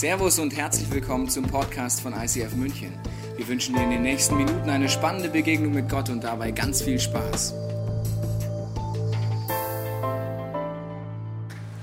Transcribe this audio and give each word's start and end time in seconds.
Servus 0.00 0.38
und 0.38 0.56
herzlich 0.56 0.90
willkommen 0.90 1.28
zum 1.28 1.46
Podcast 1.46 2.00
von 2.00 2.14
ICF 2.14 2.54
München. 2.54 2.98
Wir 3.36 3.46
wünschen 3.46 3.74
dir 3.74 3.82
in 3.82 3.90
den 3.90 4.00
nächsten 4.00 4.34
Minuten 4.34 4.70
eine 4.70 4.88
spannende 4.88 5.28
Begegnung 5.28 5.74
mit 5.74 5.90
Gott 5.90 6.08
und 6.08 6.24
dabei 6.24 6.52
ganz 6.52 6.80
viel 6.80 6.98
Spaß. 6.98 7.52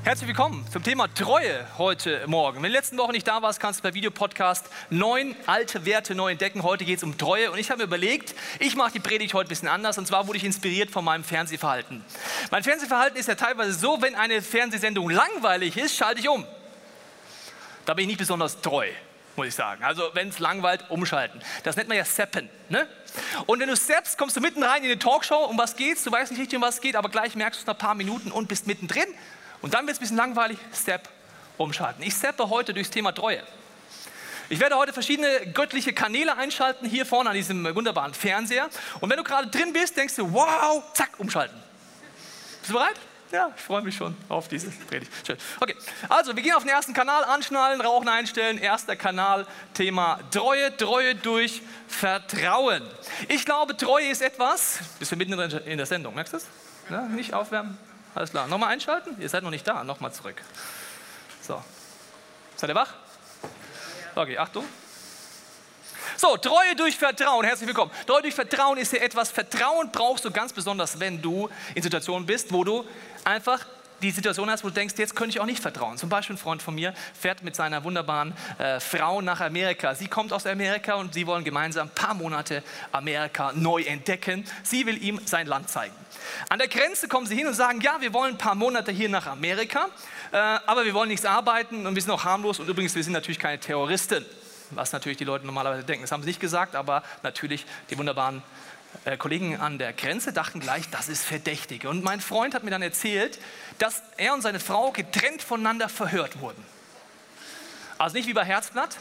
Herzlich 0.03 0.29
willkommen 0.29 0.65
zum 0.71 0.81
Thema 0.81 1.13
Treue 1.13 1.67
heute 1.77 2.23
Morgen. 2.25 2.55
Wenn 2.55 2.63
du 2.63 2.67
in 2.69 2.73
den 2.73 2.77
letzten 2.79 2.97
Wochen 2.97 3.11
nicht 3.11 3.27
da 3.27 3.43
warst, 3.43 3.59
kannst 3.59 3.81
du 3.81 3.83
per 3.83 3.93
Videopodcast 3.93 4.65
neun 4.89 5.35
alte 5.45 5.85
Werte 5.85 6.15
neu 6.15 6.31
entdecken. 6.31 6.63
Heute 6.63 6.85
geht 6.85 6.97
es 6.97 7.03
um 7.03 7.19
Treue 7.19 7.51
und 7.51 7.59
ich 7.59 7.69
habe 7.69 7.81
mir 7.81 7.83
überlegt, 7.83 8.33
ich 8.57 8.75
mache 8.75 8.93
die 8.93 8.99
Predigt 8.99 9.35
heute 9.35 9.45
ein 9.45 9.49
bisschen 9.49 9.67
anders 9.67 9.99
und 9.99 10.07
zwar 10.07 10.25
wurde 10.25 10.37
ich 10.37 10.43
inspiriert 10.43 10.89
von 10.89 11.05
meinem 11.05 11.23
Fernsehverhalten. 11.23 12.03
Mein 12.49 12.63
Fernsehverhalten 12.63 13.19
ist 13.19 13.27
ja 13.27 13.35
teilweise 13.35 13.73
so, 13.73 14.01
wenn 14.01 14.15
eine 14.15 14.41
Fernsehsendung 14.41 15.07
langweilig 15.07 15.77
ist, 15.77 15.95
schalte 15.95 16.19
ich 16.19 16.27
um. 16.27 16.47
Da 17.87 17.93
bin 17.93 18.03
ich 18.03 18.07
nicht 18.07 18.19
besonders 18.19 18.59
treu, 18.59 18.89
muss 19.37 19.47
ich 19.47 19.55
sagen. 19.55 19.81
Also 19.81 20.09
wenn 20.11 20.27
es 20.27 20.39
langweilt, 20.39 20.83
umschalten. 20.89 21.41
Das 21.63 21.77
nennt 21.77 21.87
man 21.87 21.97
ja 21.97 22.03
Seppen. 22.03 22.49
Ne? 22.67 22.85
Und 23.45 23.61
wenn 23.61 23.69
du 23.69 23.77
seppst, 23.77 24.17
kommst 24.17 24.35
du 24.35 24.41
mitten 24.41 24.61
rein 24.61 24.83
in 24.83 24.91
eine 24.91 24.99
Talkshow, 24.99 25.45
um 25.45 25.57
was 25.57 25.77
geht's, 25.77 26.03
du 26.03 26.11
weißt 26.11 26.31
nicht 26.31 26.41
richtig, 26.41 26.57
um 26.57 26.63
was 26.63 26.81
geht, 26.81 26.97
aber 26.97 27.07
gleich 27.07 27.33
merkst 27.35 27.61
du 27.61 27.61
es 27.61 27.65
nach 27.65 27.75
ein 27.75 27.79
paar 27.79 27.95
Minuten 27.95 28.29
und 28.29 28.49
bist 28.49 28.67
mittendrin 28.67 29.07
und 29.61 29.73
dann 29.73 29.87
wird 29.87 29.93
es 29.93 29.99
ein 29.99 30.01
bisschen 30.01 30.17
langweilig, 30.17 30.57
Step 30.75 31.07
umschalten. 31.57 32.03
Ich 32.03 32.13
steppe 32.13 32.49
heute 32.49 32.73
durchs 32.73 32.89
Thema 32.89 33.13
Treue. 33.13 33.41
Ich 34.49 34.59
werde 34.59 34.75
heute 34.75 34.91
verschiedene 34.91 35.53
göttliche 35.53 35.93
Kanäle 35.93 36.35
einschalten, 36.35 36.85
hier 36.89 37.05
vorne 37.05 37.29
an 37.29 37.37
diesem 37.37 37.73
wunderbaren 37.73 38.13
Fernseher. 38.13 38.67
Und 38.99 39.09
wenn 39.09 39.17
du 39.17 39.23
gerade 39.23 39.47
drin 39.47 39.71
bist, 39.71 39.95
denkst 39.95 40.15
du, 40.15 40.33
wow, 40.33 40.83
zack, 40.93 41.11
umschalten. 41.19 41.57
Bist 42.59 42.69
du 42.69 42.73
bereit? 42.73 42.95
Ja, 43.31 43.51
ich 43.55 43.61
freue 43.61 43.81
mich 43.81 43.95
schon 43.95 44.15
auf 44.29 44.47
diese 44.47 44.69
Predigt. 44.69 45.11
Schön. 45.25 45.37
Okay, 45.59 45.75
also 46.07 46.33
wir 46.35 46.41
gehen 46.41 46.53
auf 46.53 46.63
den 46.63 46.71
ersten 46.71 46.93
Kanal, 46.93 47.25
anschnallen, 47.25 47.81
Rauchen 47.81 48.07
einstellen. 48.07 48.57
Erster 48.57 48.95
Kanal, 48.95 49.45
Thema 49.73 50.19
Treue, 50.31 50.75
Treue 50.77 51.13
durch 51.13 51.61
Vertrauen. 51.89 52.81
Ich 53.27 53.43
glaube, 53.43 53.75
Treue 53.75 54.07
ist 54.07 54.21
etwas, 54.21 54.79
bist 54.97 55.11
du 55.11 55.17
mitten 55.17 55.33
in 55.33 55.77
der 55.77 55.85
Sendung, 55.85 56.15
merkst 56.15 56.33
du 56.33 56.37
das? 56.37 56.47
Ja, 56.89 57.01
nicht 57.01 57.33
aufwärmen, 57.33 57.77
alles 58.15 58.31
klar. 58.31 58.47
Nochmal 58.47 58.69
einschalten? 58.69 59.19
Ihr 59.19 59.27
seid 59.27 59.43
noch 59.43 59.51
nicht 59.51 59.67
da. 59.67 59.83
Nochmal 59.83 60.13
zurück. 60.13 60.41
So. 61.41 61.61
Seid 62.55 62.69
ihr 62.69 62.75
wach? 62.75 62.93
Okay, 64.15 64.37
Achtung. 64.37 64.63
So, 66.19 66.35
Treue 66.35 66.75
durch 66.75 66.97
Vertrauen. 66.97 67.45
Herzlich 67.45 67.67
willkommen. 67.67 67.91
Treue 68.07 68.23
durch 68.23 68.33
Vertrauen 68.33 68.79
ist 68.79 68.89
hier 68.89 69.03
etwas. 69.03 69.29
Vertrauen 69.29 69.91
brauchst 69.91 70.25
du 70.25 70.31
ganz 70.31 70.51
besonders, 70.51 70.99
wenn 70.99 71.21
du 71.21 71.47
in 71.75 71.83
Situationen 71.83 72.25
bist, 72.25 72.51
wo 72.51 72.63
du 72.63 72.83
einfach 73.23 73.63
die 74.01 74.09
Situation 74.09 74.49
hast, 74.49 74.63
wo 74.63 74.69
du 74.69 74.73
denkst, 74.73 74.95
jetzt 74.97 75.15
könnte 75.15 75.29
ich 75.29 75.39
auch 75.39 75.45
nicht 75.45 75.61
vertrauen. 75.61 75.95
Zum 75.99 76.09
Beispiel 76.09 76.35
ein 76.35 76.39
Freund 76.39 76.63
von 76.63 76.73
mir 76.73 76.95
fährt 77.13 77.43
mit 77.43 77.55
seiner 77.55 77.83
wunderbaren 77.83 78.33
äh, 78.57 78.79
Frau 78.79 79.21
nach 79.21 79.41
Amerika. 79.41 79.93
Sie 79.93 80.07
kommt 80.07 80.33
aus 80.33 80.47
Amerika 80.47 80.95
und 80.95 81.13
sie 81.13 81.27
wollen 81.27 81.43
gemeinsam 81.43 81.87
ein 81.87 81.93
paar 81.93 82.15
Monate 82.15 82.63
Amerika 82.91 83.51
neu 83.53 83.83
entdecken. 83.83 84.43
Sie 84.63 84.87
will 84.87 85.01
ihm 85.03 85.21
sein 85.23 85.45
Land 85.45 85.69
zeigen. 85.69 85.93
An 86.49 86.57
der 86.57 86.67
Grenze 86.67 87.07
kommen 87.07 87.27
sie 87.27 87.35
hin 87.35 87.45
und 87.45 87.53
sagen, 87.53 87.79
ja, 87.81 87.97
wir 87.99 88.11
wollen 88.11 88.33
ein 88.33 88.39
paar 88.39 88.55
Monate 88.55 88.91
hier 88.91 89.09
nach 89.09 89.27
Amerika, 89.27 89.87
äh, 90.31 90.37
aber 90.37 90.83
wir 90.83 90.95
wollen 90.95 91.09
nichts 91.09 91.27
arbeiten 91.27 91.85
und 91.85 91.93
wir 91.93 92.01
sind 92.01 92.11
auch 92.11 92.23
harmlos 92.23 92.59
und 92.59 92.67
übrigens, 92.67 92.95
wir 92.95 93.03
sind 93.03 93.13
natürlich 93.13 93.39
keine 93.39 93.59
Terroristen. 93.59 94.25
Was 94.71 94.91
natürlich 94.91 95.17
die 95.17 95.23
Leute 95.23 95.45
normalerweise 95.45 95.83
denken. 95.83 96.03
Das 96.03 96.11
haben 96.11 96.23
sie 96.23 96.29
nicht 96.29 96.39
gesagt, 96.39 96.75
aber 96.75 97.03
natürlich 97.23 97.65
die 97.89 97.97
wunderbaren 97.97 98.43
äh, 99.05 99.17
Kollegen 99.17 99.59
an 99.59 99.77
der 99.77 99.93
Grenze 99.93 100.33
dachten 100.33 100.59
gleich, 100.59 100.89
das 100.89 101.07
ist 101.07 101.23
verdächtig. 101.23 101.85
Und 101.85 102.03
mein 102.03 102.21
Freund 102.21 102.53
hat 102.53 102.63
mir 102.63 102.71
dann 102.71 102.81
erzählt, 102.81 103.39
dass 103.77 104.01
er 104.17 104.33
und 104.33 104.41
seine 104.41 104.59
Frau 104.59 104.91
getrennt 104.91 105.41
voneinander 105.41 105.89
verhört 105.89 106.39
wurden. 106.39 106.63
Also 107.97 108.15
nicht 108.15 108.27
wie 108.27 108.33
bei 108.33 108.45
Herzblatt, 108.45 108.97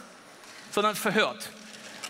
sondern 0.70 0.96
verhört. 0.96 1.50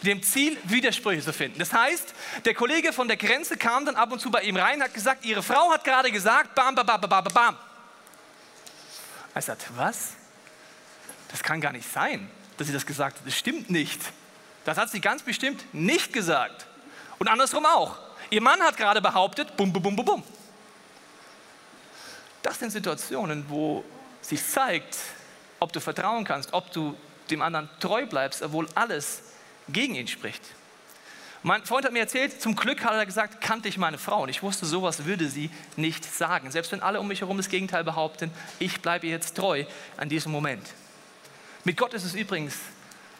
Mit 0.02 0.06
dem 0.06 0.22
Ziel, 0.22 0.56
Widersprüche 0.64 1.22
zu 1.22 1.32
finden. 1.32 1.58
Das 1.58 1.72
heißt, 1.72 2.14
der 2.44 2.54
Kollege 2.54 2.92
von 2.92 3.08
der 3.08 3.16
Grenze 3.16 3.56
kam 3.56 3.86
dann 3.86 3.96
ab 3.96 4.12
und 4.12 4.20
zu 4.20 4.30
bei 4.30 4.42
ihm 4.42 4.56
rein, 4.56 4.82
hat 4.82 4.94
gesagt, 4.94 5.24
ihre 5.24 5.42
Frau 5.42 5.70
hat 5.72 5.84
gerade 5.84 6.12
gesagt, 6.12 6.54
bam, 6.54 6.74
bam, 6.74 6.86
bam, 6.86 7.00
bam, 7.00 7.24
bam. 7.24 7.56
Er 9.34 9.42
sagt, 9.42 9.66
was? 9.76 10.12
Das 11.28 11.42
kann 11.42 11.60
gar 11.60 11.72
nicht 11.72 11.90
sein, 11.90 12.30
dass 12.56 12.66
sie 12.66 12.72
das 12.72 12.86
gesagt 12.86 13.18
hat. 13.18 13.26
Das 13.26 13.36
stimmt 13.36 13.70
nicht. 13.70 14.00
Das 14.64 14.78
hat 14.78 14.90
sie 14.90 15.00
ganz 15.00 15.22
bestimmt 15.22 15.64
nicht 15.72 16.12
gesagt. 16.12 16.66
Und 17.18 17.28
andersrum 17.28 17.64
auch. 17.66 17.96
Ihr 18.30 18.42
Mann 18.42 18.60
hat 18.60 18.76
gerade 18.76 19.00
behauptet, 19.00 19.56
bum, 19.56 19.72
bum, 19.72 19.82
bum, 19.82 19.96
bum, 19.96 20.04
bum. 20.04 20.22
Das 22.42 22.58
sind 22.58 22.70
Situationen, 22.70 23.44
wo 23.48 23.84
sich 24.20 24.44
zeigt, 24.44 24.96
ob 25.60 25.72
du 25.72 25.80
vertrauen 25.80 26.24
kannst, 26.24 26.52
ob 26.52 26.70
du 26.72 26.96
dem 27.30 27.42
anderen 27.42 27.68
treu 27.80 28.06
bleibst, 28.06 28.42
obwohl 28.42 28.68
alles 28.74 29.22
gegen 29.68 29.94
ihn 29.94 30.06
spricht. 30.06 30.42
Mein 31.42 31.64
Freund 31.64 31.84
hat 31.84 31.92
mir 31.92 32.00
erzählt, 32.00 32.40
zum 32.40 32.56
Glück 32.56 32.84
hat 32.84 32.94
er 32.94 33.06
gesagt, 33.06 33.40
kannte 33.40 33.68
ich 33.68 33.78
meine 33.78 33.98
Frau 33.98 34.22
und 34.22 34.28
ich 34.28 34.42
wusste, 34.42 34.66
sowas 34.66 35.04
würde 35.04 35.28
sie 35.28 35.50
nicht 35.76 36.04
sagen. 36.04 36.50
Selbst 36.50 36.72
wenn 36.72 36.82
alle 36.82 36.98
um 36.98 37.06
mich 37.06 37.20
herum 37.20 37.36
das 37.36 37.48
Gegenteil 37.48 37.84
behaupten, 37.84 38.32
ich 38.58 38.80
bleibe 38.80 39.06
jetzt 39.06 39.36
treu 39.36 39.64
an 39.96 40.08
diesem 40.08 40.32
Moment. 40.32 40.66
Mit 41.66 41.76
Gott 41.76 41.94
ist 41.94 42.04
es 42.04 42.14
übrigens 42.14 42.54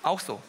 auch 0.05 0.21
so. 0.21 0.41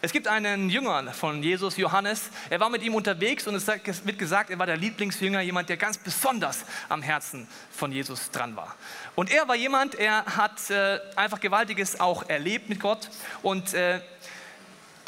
Es 0.00 0.12
gibt 0.12 0.28
einen 0.28 0.70
Jünger 0.70 1.12
von 1.12 1.42
Jesus, 1.42 1.76
Johannes. 1.76 2.30
Er 2.48 2.60
war 2.60 2.70
mit 2.70 2.80
ihm 2.84 2.94
unterwegs 2.94 3.48
und 3.48 3.56
es 3.56 3.66
wird 3.66 4.20
gesagt, 4.20 4.50
er 4.50 4.58
war 4.60 4.66
der 4.66 4.76
Lieblingsjünger, 4.76 5.40
jemand, 5.40 5.68
der 5.68 5.76
ganz 5.76 5.98
besonders 5.98 6.60
am 6.88 7.02
Herzen 7.02 7.48
von 7.72 7.90
Jesus 7.90 8.30
dran 8.30 8.54
war. 8.54 8.76
Und 9.16 9.32
er 9.32 9.48
war 9.48 9.56
jemand, 9.56 9.96
er 9.96 10.24
hat 10.26 10.70
äh, 10.70 11.00
einfach 11.16 11.40
Gewaltiges 11.40 11.98
auch 11.98 12.28
erlebt 12.28 12.68
mit 12.68 12.78
Gott. 12.78 13.10
Und 13.42 13.74
äh, 13.74 14.00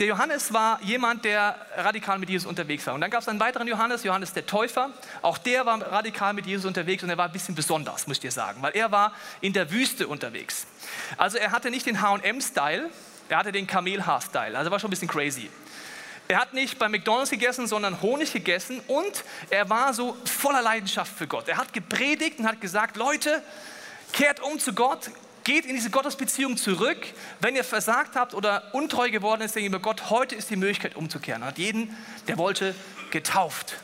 der 0.03 0.09
Johannes 0.09 0.53
war 0.53 0.81
jemand, 0.83 1.25
der 1.25 1.55
radikal 1.77 2.19
mit 2.19 2.29
Jesus 2.29 2.49
unterwegs 2.49 2.85
war. 2.89 2.95
Und 2.95 3.03
dann 3.03 3.11
gab 3.13 3.23
es 3.23 3.29
einen 3.29 3.39
weiteren 3.39 3.69
Johannes, 3.69 4.03
Johannes 4.03 4.33
der 4.33 4.47
Täufer. 4.47 4.91
Auch 5.23 5.39
der 5.39 5.65
war 5.65 5.81
radikal 5.81 6.33
mit 6.35 6.45
Jesus 6.45 6.67
unterwegs 6.67 7.05
und 7.05 7.11
er 7.11 7.17
war 7.17 7.27
ein 7.27 7.33
bisschen 7.33 7.55
besonders, 7.55 8.09
muss 8.09 8.17
ich 8.17 8.23
dir 8.23 8.33
sagen, 8.33 8.61
weil 8.63 8.73
er 8.75 8.91
war 8.91 9.13
in 9.41 9.53
der 9.53 9.71
Wüste 9.71 10.09
unterwegs. 10.09 10.67
Also 11.19 11.39
er 11.39 11.53
hatte 11.53 11.71
nicht 11.71 11.87
den 11.87 12.03
H&M-Style, 12.03 12.91
er 13.29 13.39
hatte 13.39 13.53
den 13.53 13.69
Kamelhaar-Style, 13.69 14.59
also 14.59 14.73
war 14.73 14.81
schon 14.81 14.89
ein 14.89 14.91
bisschen 14.91 15.07
crazy. 15.07 15.49
Er 16.27 16.41
hat 16.41 16.53
nicht 16.53 16.81
bei 16.81 16.89
McDonald's 16.89 17.31
gegessen, 17.31 17.69
sondern 17.69 18.03
Honig 18.03 18.33
gegessen 18.33 18.81
und 18.89 19.23
er 19.51 19.71
war 19.71 19.95
so 19.95 20.17
voller 20.25 20.63
Leidenschaft 20.63 21.17
für 21.17 21.29
Gott. 21.29 21.47
Er 21.47 21.59
hat 21.59 21.73
gepredigt 21.73 22.41
und 22.41 22.49
hat 22.49 22.61
gesagt, 22.61 22.97
Leute, 22.97 23.41
kehrt 24.13 24.41
um 24.41 24.59
zu 24.59 24.73
Gott, 24.73 25.13
geht 25.45 25.67
in 25.67 25.75
diese 25.75 25.91
Gottesbeziehung 25.91 26.57
zurück. 26.57 26.99
Wenn 27.41 27.57
ihr 27.57 27.65
versagt 27.65 28.17
habt 28.17 28.35
oder 28.35 28.75
untreu 28.75 29.11
geworden 29.11 29.43
ist 29.43 29.55
gegenüber 29.55 29.81
Gott, 29.81 30.11
heute 30.11 30.35
ist 30.35 30.51
die 30.51 30.57
Möglichkeit 30.57 30.97
umzukehren. 30.97 31.43
Er 31.43 31.49
hat 31.49 31.59
jeden, 31.59 31.97
der 32.29 32.39
wollte, 32.39 32.75
getauft. 33.11 33.75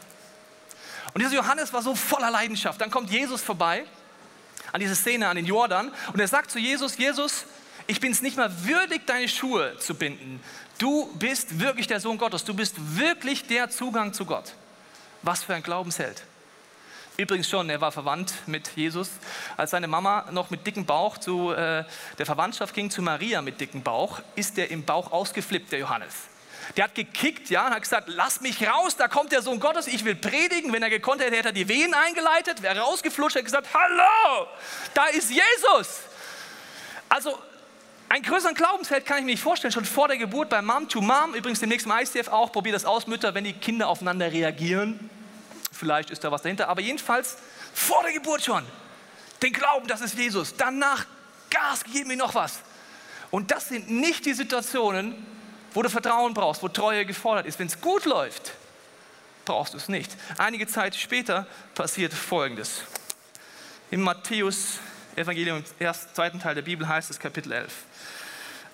Und 1.15 1.23
dieser 1.23 1.35
Johannes 1.35 1.73
war 1.73 1.83
so 1.83 1.95
voller 1.95 2.31
Leidenschaft. 2.31 2.81
Dann 2.81 2.91
kommt 2.91 3.11
Jesus 3.11 3.43
vorbei 3.43 3.85
an 4.73 4.81
diese 4.81 4.95
Szene, 4.95 5.29
an 5.29 5.37
den 5.37 5.47
Jordan 5.47 5.91
und 6.13 6.21
er 6.21 6.29
sagt 6.29 6.51
zu 6.51 6.59
Jesus, 6.59 6.99
Jesus, 6.99 7.45
ich 7.87 8.01
bin 8.01 8.13
es 8.13 8.21
nicht 8.21 8.37
mal 8.37 8.53
würdig, 8.65 9.07
deine 9.07 9.29
Schuhe 9.29 9.77
zu 9.79 9.95
binden. 9.95 10.41
Du 10.79 11.07
bist 11.15 11.59
wirklich 11.59 11.87
der 11.87 12.01
Sohn 12.01 12.19
Gottes. 12.19 12.45
Du 12.45 12.55
bist 12.55 12.75
wirklich 12.97 13.47
der 13.47 13.71
Zugang 13.71 14.13
zu 14.13 14.27
Gott. 14.27 14.55
Was 15.23 15.43
für 15.43 15.55
ein 15.55 15.63
Glaubensheld. 15.63 16.23
Übrigens 17.21 17.49
schon, 17.49 17.69
er 17.69 17.81
war 17.81 17.91
verwandt 17.91 18.33
mit 18.47 18.77
Jesus. 18.77 19.11
Als 19.57 19.73
seine 19.73 19.89
Mama 19.89 20.27
noch 20.31 20.51
mit 20.51 20.65
dicken 20.65 20.87
Bauch 20.87 21.19
zu 21.19 21.51
äh, 21.51 21.83
der 22.17 22.27
Verwandtschaft 22.27 22.73
ging, 22.77 22.93
zu 22.93 23.03
Maria 23.03 23.43
mit 23.43 23.61
dicken 23.61 23.83
Bauch, 23.83 24.21
ist 24.37 24.57
der 24.57 24.71
im 24.71 24.85
Bauch 24.85 25.11
ausgeflippt, 25.11 25.73
der 25.73 25.81
Johannes. 25.81 26.15
Der 26.77 26.85
hat 26.85 26.95
gekickt, 26.95 27.51
ja, 27.51 27.67
und 27.67 27.75
hat 27.75 27.83
gesagt, 27.83 28.05
lass 28.07 28.41
mich 28.41 28.65
raus, 28.65 28.95
da 28.95 29.09
kommt 29.09 29.33
der 29.33 29.43
Sohn 29.43 29.59
Gottes, 29.59 29.89
ich 29.89 30.05
will 30.05 30.15
predigen. 30.15 30.73
Wenn 30.73 30.85
er 30.85 30.91
gekonnt 30.91 31.21
hätte, 31.21 31.35
hätte 31.35 31.49
er 31.49 31.53
die 31.53 31.67
Wehen 31.67 31.93
eingeleitet, 31.93 32.63
wäre 32.63 32.79
rausgeflutscht, 32.79 33.35
hätte 33.35 33.47
gesagt, 33.47 33.67
hallo, 33.75 34.47
da 34.95 35.07
ist 35.07 35.29
Jesus. 35.29 36.03
Also 37.09 37.37
einen 38.11 38.23
größeren 38.23 38.55
Glaubensfeld 38.55 39.05
kann 39.05 39.19
ich 39.19 39.25
mir 39.25 39.33
nicht 39.33 39.43
vorstellen, 39.43 39.73
schon 39.73 39.85
vor 39.85 40.07
der 40.07 40.19
Geburt 40.19 40.51
bei 40.51 40.63
Mom 40.63 40.89
to 40.89 41.01
Mom, 41.01 41.35
übrigens 41.35 41.59
demnächst 41.59 41.85
im 41.85 41.93
ICF 41.93 42.29
auch, 42.29 42.53
probiert 42.53 42.77
das 42.77 42.85
aus, 42.85 43.09
Mütter, 43.09 43.35
wenn 43.35 43.43
die 43.43 43.55
Kinder 43.55 43.89
aufeinander 43.89 44.31
reagieren. 44.31 45.11
Vielleicht 45.79 46.11
ist 46.11 46.25
da 46.25 46.33
was 46.33 46.43
dahinter, 46.43 46.69
aber 46.69 46.81
jedenfalls 46.81 47.37
vor 47.73 48.03
der 48.03 48.13
Geburt 48.13 48.43
schon. 48.43 48.65
Den 49.43 49.53
Glauben, 49.53 49.87
das 49.87 50.01
ist 50.01 50.19
Jesus. 50.19 50.57
Danach 50.57 51.07
Gas, 51.51 51.85
gib 51.91 52.07
mir 52.07 52.17
noch 52.17 52.35
was. 52.35 52.61
Und 53.31 53.51
das 53.51 53.69
sind 53.69 53.91
nicht 53.91 54.27
die 54.27 54.35
Situationen, 54.35 55.15
wo 55.73 55.83
du 55.83 55.89
Vertrauen 55.89 56.35
brauchst, 56.35 56.63
wo 56.63 56.69
Treue 56.69 57.07
gefordert 57.07 57.47
ist. 57.47 57.59
Wenn 57.59 57.69
es 57.69 57.81
gut 57.81 58.05
läuft, 58.05 58.53
brauchst 59.45 59.75
du 59.75 59.79
es 59.79 59.89
nicht. 59.89 60.11
Einige 60.37 60.67
Zeit 60.67 60.97
später 60.97 61.47
passiert 61.75 62.13
Folgendes. 62.13 62.83
Im 63.91 64.03
Matthäus 64.03 64.81
Evangelium, 65.15 65.65
ersten, 65.79 66.15
zweiten 66.15 66.41
Teil 66.41 66.55
der 66.55 66.63
Bibel 66.63 66.87
heißt 66.87 67.11
es 67.11 67.19
Kapitel 67.19 67.53
11. 67.53 67.73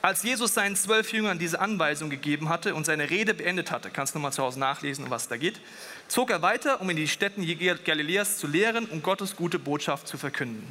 Als 0.02 0.22
Jesus 0.22 0.52
seinen 0.52 0.76
zwölf 0.76 1.12
Jüngern 1.12 1.38
diese 1.38 1.60
Anweisung 1.60 2.10
gegeben 2.10 2.50
hatte 2.50 2.74
und 2.74 2.84
seine 2.84 3.08
Rede 3.08 3.32
beendet 3.32 3.70
hatte, 3.70 3.88
kannst 3.88 4.14
du 4.14 4.18
nochmal 4.18 4.34
zu 4.34 4.42
Hause 4.42 4.60
nachlesen, 4.60 5.04
um 5.06 5.10
was 5.10 5.28
da 5.28 5.38
geht, 5.38 5.60
zog 6.08 6.30
er 6.30 6.42
weiter, 6.42 6.80
um 6.80 6.90
in 6.90 6.96
die 6.96 7.08
Städten 7.08 7.44
Galiläas 7.84 8.38
zu 8.38 8.46
lehren 8.46 8.86
und 8.86 9.02
Gottes 9.02 9.36
gute 9.36 9.58
Botschaft 9.58 10.08
zu 10.08 10.18
verkünden. 10.18 10.64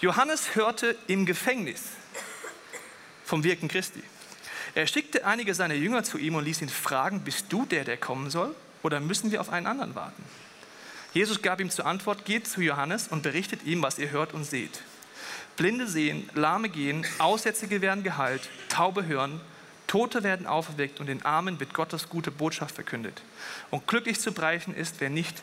Johannes 0.00 0.54
hörte 0.54 0.96
im 1.06 1.26
Gefängnis 1.26 1.82
vom 3.24 3.44
Wirken 3.44 3.68
Christi. 3.68 4.02
Er 4.74 4.86
schickte 4.86 5.26
einige 5.26 5.54
seiner 5.54 5.74
Jünger 5.74 6.04
zu 6.04 6.18
ihm 6.18 6.34
und 6.34 6.44
ließ 6.44 6.62
ihn 6.62 6.68
fragen, 6.68 7.20
bist 7.20 7.46
du 7.48 7.66
der, 7.66 7.84
der 7.84 7.96
kommen 7.96 8.30
soll? 8.30 8.54
Oder 8.82 9.00
müssen 9.00 9.32
wir 9.32 9.40
auf 9.40 9.50
einen 9.50 9.66
anderen 9.66 9.94
warten? 9.94 10.22
Jesus 11.12 11.42
gab 11.42 11.60
ihm 11.60 11.70
zur 11.70 11.86
Antwort, 11.86 12.24
geht 12.24 12.46
zu 12.46 12.60
Johannes 12.60 13.08
und 13.08 13.22
berichtet 13.22 13.64
ihm, 13.64 13.82
was 13.82 13.98
ihr 13.98 14.10
hört 14.10 14.34
und 14.34 14.44
seht. 14.44 14.82
Blinde 15.56 15.88
sehen, 15.88 16.28
Lahme 16.34 16.68
gehen, 16.68 17.04
Aussätzige 17.18 17.80
werden 17.80 18.04
geheilt, 18.04 18.48
Taube 18.68 19.06
hören, 19.06 19.40
Tote 19.88 20.22
werden 20.22 20.46
auferweckt 20.46 21.00
und 21.00 21.06
den 21.06 21.24
Armen 21.24 21.58
wird 21.58 21.74
Gottes 21.74 22.08
gute 22.08 22.30
Botschaft 22.30 22.74
verkündet. 22.74 23.22
Und 23.70 23.88
glücklich 23.88 24.20
zu 24.20 24.32
brechen 24.32 24.74
ist, 24.74 25.00
wer 25.00 25.10
nicht 25.10 25.42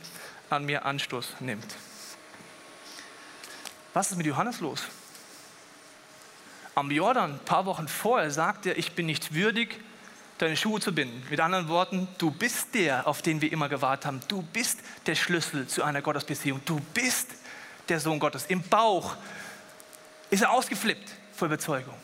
an 0.49 0.65
mir 0.65 0.85
Anstoß 0.85 1.41
nimmt. 1.41 1.75
Was 3.93 4.11
ist 4.11 4.17
mit 4.17 4.25
Johannes 4.25 4.61
los? 4.61 4.83
Am 6.75 6.91
Jordan, 6.91 7.33
ein 7.33 7.39
paar 7.39 7.65
Wochen 7.65 7.87
vorher, 7.87 8.29
sagt 8.29 8.65
er, 8.65 8.77
ich 8.77 8.93
bin 8.93 9.07
nicht 9.07 9.33
würdig, 9.33 9.79
deine 10.37 10.57
Schuhe 10.57 10.79
zu 10.79 10.93
binden. 10.93 11.25
Mit 11.29 11.39
anderen 11.39 11.67
Worten, 11.67 12.07
du 12.17 12.29
bist 12.29 12.75
der, 12.75 13.07
auf 13.07 13.21
den 13.21 13.41
wir 13.41 13.51
immer 13.51 13.69
gewartet 13.69 14.05
haben. 14.05 14.19
Du 14.27 14.41
bist 14.41 14.79
der 15.05 15.15
Schlüssel 15.15 15.67
zu 15.67 15.83
einer 15.83 16.01
Gottesbeziehung. 16.01 16.61
Du 16.65 16.79
bist 16.93 17.31
der 17.89 17.99
Sohn 17.99 18.19
Gottes. 18.19 18.45
Im 18.47 18.61
Bauch 18.61 19.15
ist 20.29 20.41
er 20.41 20.51
ausgeflippt 20.51 21.09
vor 21.33 21.47
Überzeugung. 21.47 21.95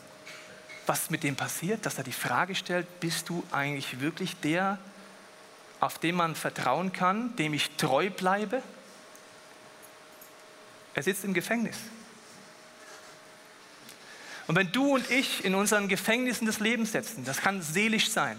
Was 0.86 1.10
mit 1.10 1.22
dem 1.22 1.36
passiert, 1.36 1.86
dass 1.86 1.98
er 1.98 2.04
die 2.04 2.12
Frage 2.12 2.54
stellt, 2.54 3.00
bist 3.00 3.28
du 3.28 3.44
eigentlich 3.52 4.00
wirklich 4.00 4.36
der, 4.40 4.78
auf 5.80 5.98
den 5.98 6.14
man 6.14 6.34
vertrauen 6.34 6.92
kann, 6.92 7.34
dem 7.36 7.54
ich 7.54 7.70
treu 7.76 8.10
bleibe? 8.10 8.62
Er 10.94 11.02
sitzt 11.02 11.24
im 11.24 11.34
Gefängnis. 11.34 11.76
Und 14.46 14.56
wenn 14.56 14.72
du 14.72 14.94
und 14.94 15.10
ich 15.10 15.44
in 15.44 15.54
unseren 15.54 15.88
Gefängnissen 15.88 16.46
des 16.46 16.60
Lebens 16.60 16.92
sitzen, 16.92 17.24
das 17.24 17.38
kann 17.38 17.62
seelisch 17.62 18.10
sein, 18.10 18.38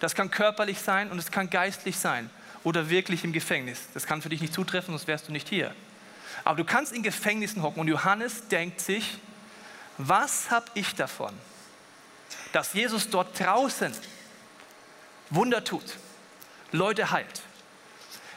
das 0.00 0.14
kann 0.14 0.30
körperlich 0.30 0.80
sein 0.80 1.10
und 1.10 1.18
es 1.18 1.30
kann 1.30 1.48
geistlich 1.48 1.96
sein 1.96 2.28
oder 2.64 2.90
wirklich 2.90 3.24
im 3.24 3.32
Gefängnis. 3.32 3.80
Das 3.94 4.06
kann 4.06 4.20
für 4.20 4.28
dich 4.28 4.40
nicht 4.40 4.52
zutreffen, 4.52 4.92
sonst 4.92 5.06
wärst 5.06 5.28
du 5.28 5.32
nicht 5.32 5.48
hier. 5.48 5.74
Aber 6.44 6.56
du 6.56 6.64
kannst 6.64 6.92
in 6.92 7.02
Gefängnissen 7.02 7.62
hocken 7.62 7.80
und 7.80 7.88
Johannes 7.88 8.48
denkt 8.48 8.80
sich, 8.80 9.18
was 9.98 10.50
habe 10.50 10.66
ich 10.74 10.94
davon, 10.94 11.32
dass 12.52 12.74
Jesus 12.74 13.08
dort 13.08 13.38
draußen 13.38 13.92
Wunder 15.30 15.64
tut, 15.64 15.96
Leute 16.70 17.10
heilt, 17.10 17.42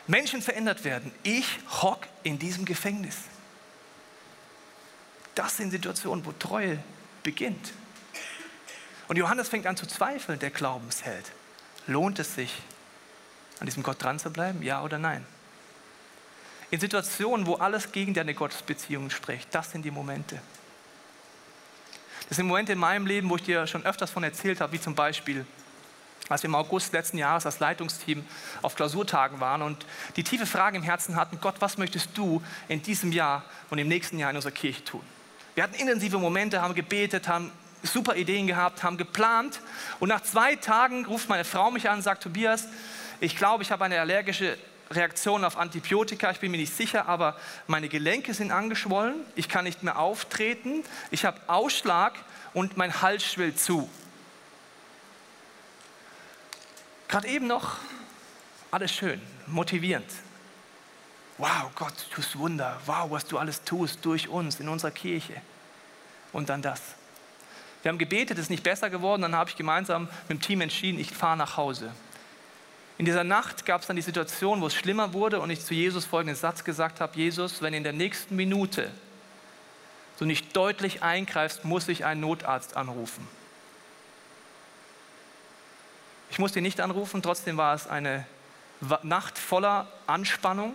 Menschen 0.07 0.41
verändert 0.41 0.83
werden. 0.83 1.11
Ich 1.23 1.59
hock 1.81 2.07
in 2.23 2.39
diesem 2.39 2.65
Gefängnis. 2.65 3.17
Das 5.35 5.57
sind 5.57 5.71
Situationen, 5.71 6.25
wo 6.25 6.31
Treue 6.31 6.79
beginnt. 7.23 7.73
Und 9.07 9.17
Johannes 9.17 9.49
fängt 9.49 9.67
an 9.67 9.75
zu 9.75 9.85
zweifeln, 9.85 10.39
der 10.39 10.49
Glaubensheld. 10.49 11.31
Lohnt 11.87 12.19
es 12.19 12.35
sich, 12.35 12.51
an 13.59 13.65
diesem 13.65 13.83
Gott 13.83 14.01
dran 14.01 14.17
zu 14.17 14.31
bleiben? 14.31 14.63
Ja 14.63 14.83
oder 14.83 14.97
nein? 14.97 15.25
In 16.71 16.79
Situationen, 16.79 17.45
wo 17.45 17.55
alles 17.55 17.91
gegen 17.91 18.13
deine 18.13 18.33
Gottesbeziehung 18.33 19.09
spricht, 19.09 19.53
das 19.53 19.71
sind 19.71 19.83
die 19.83 19.91
Momente. 19.91 20.41
Das 22.27 22.37
sind 22.37 22.47
Momente 22.47 22.73
in 22.73 22.79
meinem 22.79 23.05
Leben, 23.05 23.29
wo 23.29 23.35
ich 23.35 23.43
dir 23.43 23.67
schon 23.67 23.85
öfters 23.85 24.09
von 24.09 24.23
erzählt 24.23 24.61
habe, 24.61 24.73
wie 24.73 24.81
zum 24.81 24.95
Beispiel, 24.95 25.45
als 26.27 26.41
wir 26.41 26.47
im 26.47 26.55
August 26.55 26.91
letzten 26.93 27.17
Jahres 27.17 27.45
als 27.45 27.59
Leitungsteam 27.59 28.25
auf 28.61 28.75
Klausurtagen 28.75 29.39
waren 29.39 29.61
und 29.61 29.85
die 30.15 30.23
tiefe 30.23 30.45
Frage 30.45 30.77
im 30.77 30.83
Herzen 30.83 31.15
hatten, 31.15 31.39
Gott, 31.39 31.55
was 31.59 31.77
möchtest 31.77 32.17
du 32.17 32.41
in 32.67 32.81
diesem 32.81 33.11
Jahr 33.11 33.43
und 33.69 33.77
im 33.77 33.87
nächsten 33.87 34.17
Jahr 34.17 34.31
in 34.31 34.35
unserer 34.35 34.51
Kirche 34.51 34.83
tun? 34.83 35.01
Wir 35.53 35.63
hatten 35.63 35.75
intensive 35.75 36.17
Momente, 36.17 36.61
haben 36.61 36.73
gebetet, 36.73 37.27
haben 37.27 37.51
super 37.83 38.15
Ideen 38.15 38.47
gehabt, 38.47 38.83
haben 38.83 38.97
geplant. 38.97 39.61
Und 39.99 40.09
nach 40.09 40.21
zwei 40.21 40.55
Tagen 40.55 41.05
ruft 41.05 41.29
meine 41.29 41.45
Frau 41.45 41.71
mich 41.71 41.89
an 41.89 41.97
und 41.97 42.01
sagt, 42.01 42.23
Tobias, 42.23 42.67
ich 43.19 43.37
glaube, 43.37 43.63
ich 43.63 43.71
habe 43.71 43.85
eine 43.85 43.99
allergische 43.99 44.57
Reaktion 44.91 45.43
auf 45.43 45.57
Antibiotika, 45.57 46.31
ich 46.31 46.39
bin 46.39 46.51
mir 46.51 46.57
nicht 46.57 46.75
sicher, 46.75 47.07
aber 47.07 47.35
meine 47.67 47.89
Gelenke 47.89 48.33
sind 48.33 48.51
angeschwollen, 48.51 49.15
ich 49.35 49.49
kann 49.49 49.63
nicht 49.63 49.83
mehr 49.83 49.97
auftreten, 49.97 50.83
ich 51.11 51.25
habe 51.25 51.39
Ausschlag 51.47 52.13
und 52.53 52.77
mein 52.77 53.01
Hals 53.01 53.23
schwillt 53.23 53.59
zu. 53.59 53.89
Gerade 57.07 57.27
eben 57.27 57.47
noch 57.47 57.77
alles 58.71 58.91
schön, 58.91 59.21
motivierend 59.47 60.09
wow, 61.37 61.69
Gott, 61.75 61.93
du 62.09 62.15
tust 62.15 62.37
Wunder, 62.37 62.79
wow, 62.85 63.09
was 63.09 63.25
du 63.25 63.37
alles 63.37 63.63
tust 63.63 64.03
durch 64.05 64.27
uns 64.27 64.59
in 64.59 64.69
unserer 64.69 64.91
Kirche. 64.91 65.41
Und 66.31 66.49
dann 66.49 66.61
das. 66.61 66.81
Wir 67.81 67.89
haben 67.89 67.97
gebetet, 67.97 68.37
es 68.37 68.45
ist 68.45 68.49
nicht 68.49 68.63
besser 68.63 68.89
geworden, 68.89 69.21
dann 69.21 69.35
habe 69.35 69.49
ich 69.49 69.55
gemeinsam 69.55 70.07
mit 70.27 70.39
dem 70.39 70.41
Team 70.41 70.61
entschieden, 70.61 70.99
ich 70.99 71.11
fahre 71.11 71.37
nach 71.37 71.57
Hause. 71.57 71.91
In 72.97 73.05
dieser 73.05 73.23
Nacht 73.23 73.65
gab 73.65 73.81
es 73.81 73.87
dann 73.87 73.97
die 73.97 74.01
Situation, 74.01 74.61
wo 74.61 74.67
es 74.67 74.73
schlimmer 74.73 75.13
wurde 75.13 75.41
und 75.41 75.49
ich 75.49 75.63
zu 75.63 75.73
Jesus 75.73 76.05
folgenden 76.05 76.37
Satz 76.37 76.63
gesagt 76.63 77.01
habe, 77.01 77.17
Jesus, 77.17 77.61
wenn 77.61 77.73
in 77.73 77.83
der 77.83 77.93
nächsten 77.93 78.35
Minute 78.35 78.89
du 80.17 80.25
nicht 80.25 80.55
deutlich 80.55 81.03
eingreifst, 81.03 81.65
muss 81.65 81.89
ich 81.89 82.05
einen 82.05 82.21
Notarzt 82.21 82.77
anrufen. 82.77 83.27
Ich 86.29 86.39
musste 86.39 86.59
ihn 86.59 86.63
nicht 86.63 86.79
anrufen, 86.79 87.21
trotzdem 87.21 87.57
war 87.57 87.75
es 87.75 87.87
eine 87.87 88.25
Nacht 89.03 89.37
voller 89.37 89.87
Anspannung, 90.07 90.73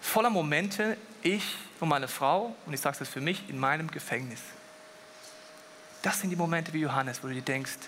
voller 0.00 0.30
Momente, 0.30 0.96
ich 1.22 1.56
und 1.78 1.88
meine 1.88 2.08
Frau, 2.08 2.54
und 2.66 2.72
ich 2.72 2.80
sage 2.80 2.96
es 3.00 3.08
für 3.08 3.20
mich, 3.20 3.48
in 3.48 3.58
meinem 3.58 3.90
Gefängnis. 3.90 4.40
Das 6.02 6.20
sind 6.20 6.30
die 6.30 6.36
Momente 6.36 6.72
wie 6.72 6.80
Johannes, 6.80 7.22
wo 7.22 7.28
du 7.28 7.34
dir 7.34 7.42
denkst, 7.42 7.78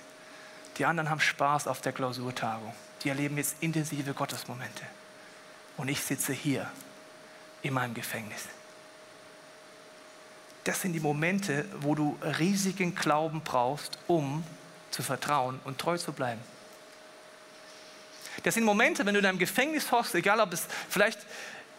die 0.78 0.84
anderen 0.84 1.10
haben 1.10 1.20
Spaß 1.20 1.66
auf 1.66 1.80
der 1.80 1.92
Klausurtagung. 1.92 2.72
Die 3.02 3.08
erleben 3.08 3.36
jetzt 3.36 3.56
intensive 3.60 4.14
Gottesmomente. 4.14 4.84
Und 5.76 5.88
ich 5.88 6.00
sitze 6.00 6.32
hier 6.32 6.70
in 7.62 7.74
meinem 7.74 7.94
Gefängnis. 7.94 8.44
Das 10.64 10.80
sind 10.80 10.92
die 10.92 11.00
Momente, 11.00 11.64
wo 11.80 11.94
du 11.94 12.16
riesigen 12.38 12.94
Glauben 12.94 13.40
brauchst, 13.42 13.98
um 14.06 14.44
zu 14.90 15.02
vertrauen 15.02 15.58
und 15.64 15.78
treu 15.78 15.98
zu 15.98 16.12
bleiben. 16.12 16.40
Das 18.44 18.54
sind 18.54 18.64
Momente, 18.64 19.04
wenn 19.04 19.14
du 19.14 19.18
in 19.18 19.24
deinem 19.24 19.38
Gefängnis 19.38 19.90
hockst, 19.90 20.14
egal 20.14 20.40
ob 20.40 20.52
es 20.52 20.66
vielleicht 20.88 21.18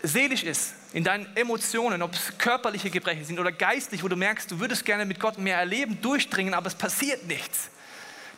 seelisch 0.02 0.44
ist, 0.44 0.74
in 0.92 1.04
deinen 1.04 1.34
Emotionen, 1.36 2.02
ob 2.02 2.14
es 2.14 2.38
körperliche 2.38 2.90
Gebrechen 2.90 3.24
sind 3.24 3.40
oder 3.40 3.52
geistlich, 3.52 4.04
wo 4.04 4.08
du 4.10 4.18
merkst, 4.18 4.52
du 4.52 4.60
würdest 4.60 4.86
gerne 4.86 5.06
mit 5.06 5.20
Gott 5.20 5.38
mehr 5.38 5.58
erleben, 5.58 6.02
durchdringen, 6.02 6.54
aber 6.54 6.68
es 6.68 6.76
passiert 6.76 7.26
nichts. 7.26 7.70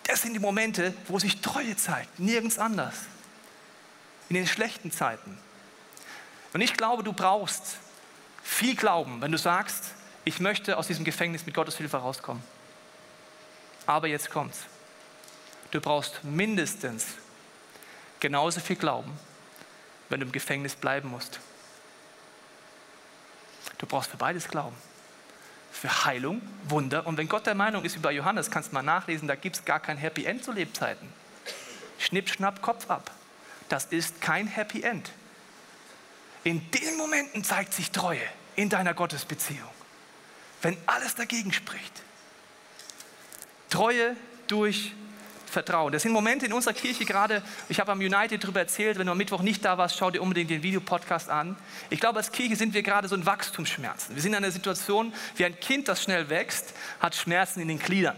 Das 0.06 0.22
sind 0.22 0.34
die 0.34 0.40
Momente, 0.40 0.94
wo 1.08 1.20
sich 1.20 1.42
Treue 1.42 1.76
zeigt, 1.76 2.20
nirgends 2.20 2.60
anders. 2.60 2.96
In 4.30 4.36
den 4.36 4.48
schlechten 4.48 4.92
Zeiten. 4.92 5.38
Und 6.54 6.62
ich 6.62 6.74
glaube, 6.74 7.04
du 7.04 7.12
brauchst 7.12 7.78
viel 8.44 8.76
Glauben, 8.76 9.22
wenn 9.22 9.32
du 9.32 9.38
sagst, 9.38 9.92
ich 10.24 10.40
möchte 10.40 10.78
aus 10.78 10.88
diesem 10.88 11.06
Gefängnis 11.06 11.46
mit 11.46 11.54
Gottes 11.54 11.78
Hilfe 11.78 11.98
rauskommen. 11.98 12.44
Aber 13.86 14.08
jetzt 14.08 14.30
kommt's. 14.32 14.62
Du 15.72 15.82
brauchst 15.82 16.24
mindestens 16.24 17.06
genauso 18.20 18.60
viel 18.60 18.76
Glauben, 18.76 19.12
wenn 20.10 20.20
du 20.20 20.26
im 20.26 20.32
Gefängnis 20.32 20.76
bleiben 20.76 21.10
musst. 21.10 21.40
Du 23.78 23.86
brauchst 23.86 24.10
für 24.10 24.18
beides 24.18 24.48
Glauben. 24.48 24.76
Für 25.76 26.06
Heilung, 26.06 26.42
Wunder. 26.70 27.06
Und 27.06 27.18
wenn 27.18 27.28
Gott 27.28 27.46
der 27.46 27.54
Meinung 27.54 27.84
ist 27.84 27.98
über 27.98 28.10
Johannes, 28.10 28.50
kannst 28.50 28.70
du 28.70 28.76
mal 28.76 28.82
nachlesen, 28.82 29.28
da 29.28 29.36
gibt 29.36 29.58
es 29.58 29.66
gar 29.66 29.82
kein 29.82 29.98
Happy 29.98 30.24
End 30.24 30.44
zu 30.44 30.54
Lebzeiten. 30.54 31.08
Schnipp, 32.00 32.30
schnapp, 32.30 32.62
Kopf 32.62 32.90
ab. 32.90 33.12
Das 33.68 33.86
ist 33.86 34.22
kein 34.22 34.48
Happy 34.48 34.84
End. 34.84 35.12
In 36.46 36.72
den 36.72 36.96
Momenten 36.98 37.44
zeigt 37.44 37.74
sich 37.74 37.92
Treue 37.92 38.22
in 38.56 38.70
deiner 38.70 38.94
Gottesbeziehung. 38.94 39.70
Wenn 40.62 40.78
alles 40.86 41.16
dagegen 41.16 41.52
spricht. 41.52 42.04
Treue 43.70 44.16
durch 44.48 44.94
Vertrauen. 45.56 45.94
Das 45.94 46.04
sind 46.04 46.12
Momente 46.12 46.46
in 46.46 46.54
unserer 46.54 46.74
Kirche 46.74 47.06
gerade, 47.06 47.42
ich 47.70 47.80
habe 47.80 47.92
am 47.92 48.00
United 48.00 48.44
darüber 48.44 48.60
erzählt, 48.60 49.00
wenn 49.00 49.06
du 49.06 49.14
am 49.14 49.18
Mittwoch 49.18 49.42
nicht 49.42 49.64
da 49.64 49.78
warst, 49.78 49.98
schau 49.98 50.12
dir 50.12 50.22
unbedingt 50.22 50.50
den 50.50 50.64
Videopodcast 50.64 51.30
an. 51.30 51.56
Ich 51.90 52.02
glaube, 52.02 52.18
als 52.18 52.34
Kirche 52.34 52.58
sind 52.58 52.74
wir 52.74 52.84
gerade 52.84 53.08
so 53.08 53.16
in 53.16 53.26
Wachstumsschmerzen. 53.26 54.16
Wir 54.16 54.22
sind 54.22 54.34
in 54.34 54.38
einer 54.38 54.52
Situation, 54.52 55.14
wie 55.38 55.46
ein 55.46 55.58
Kind, 55.60 55.88
das 55.88 56.04
schnell 56.04 56.30
wächst, 56.30 56.74
hat 57.00 57.16
Schmerzen 57.16 57.62
in 57.62 57.70
den 57.70 57.80
Gliedern. 57.80 58.18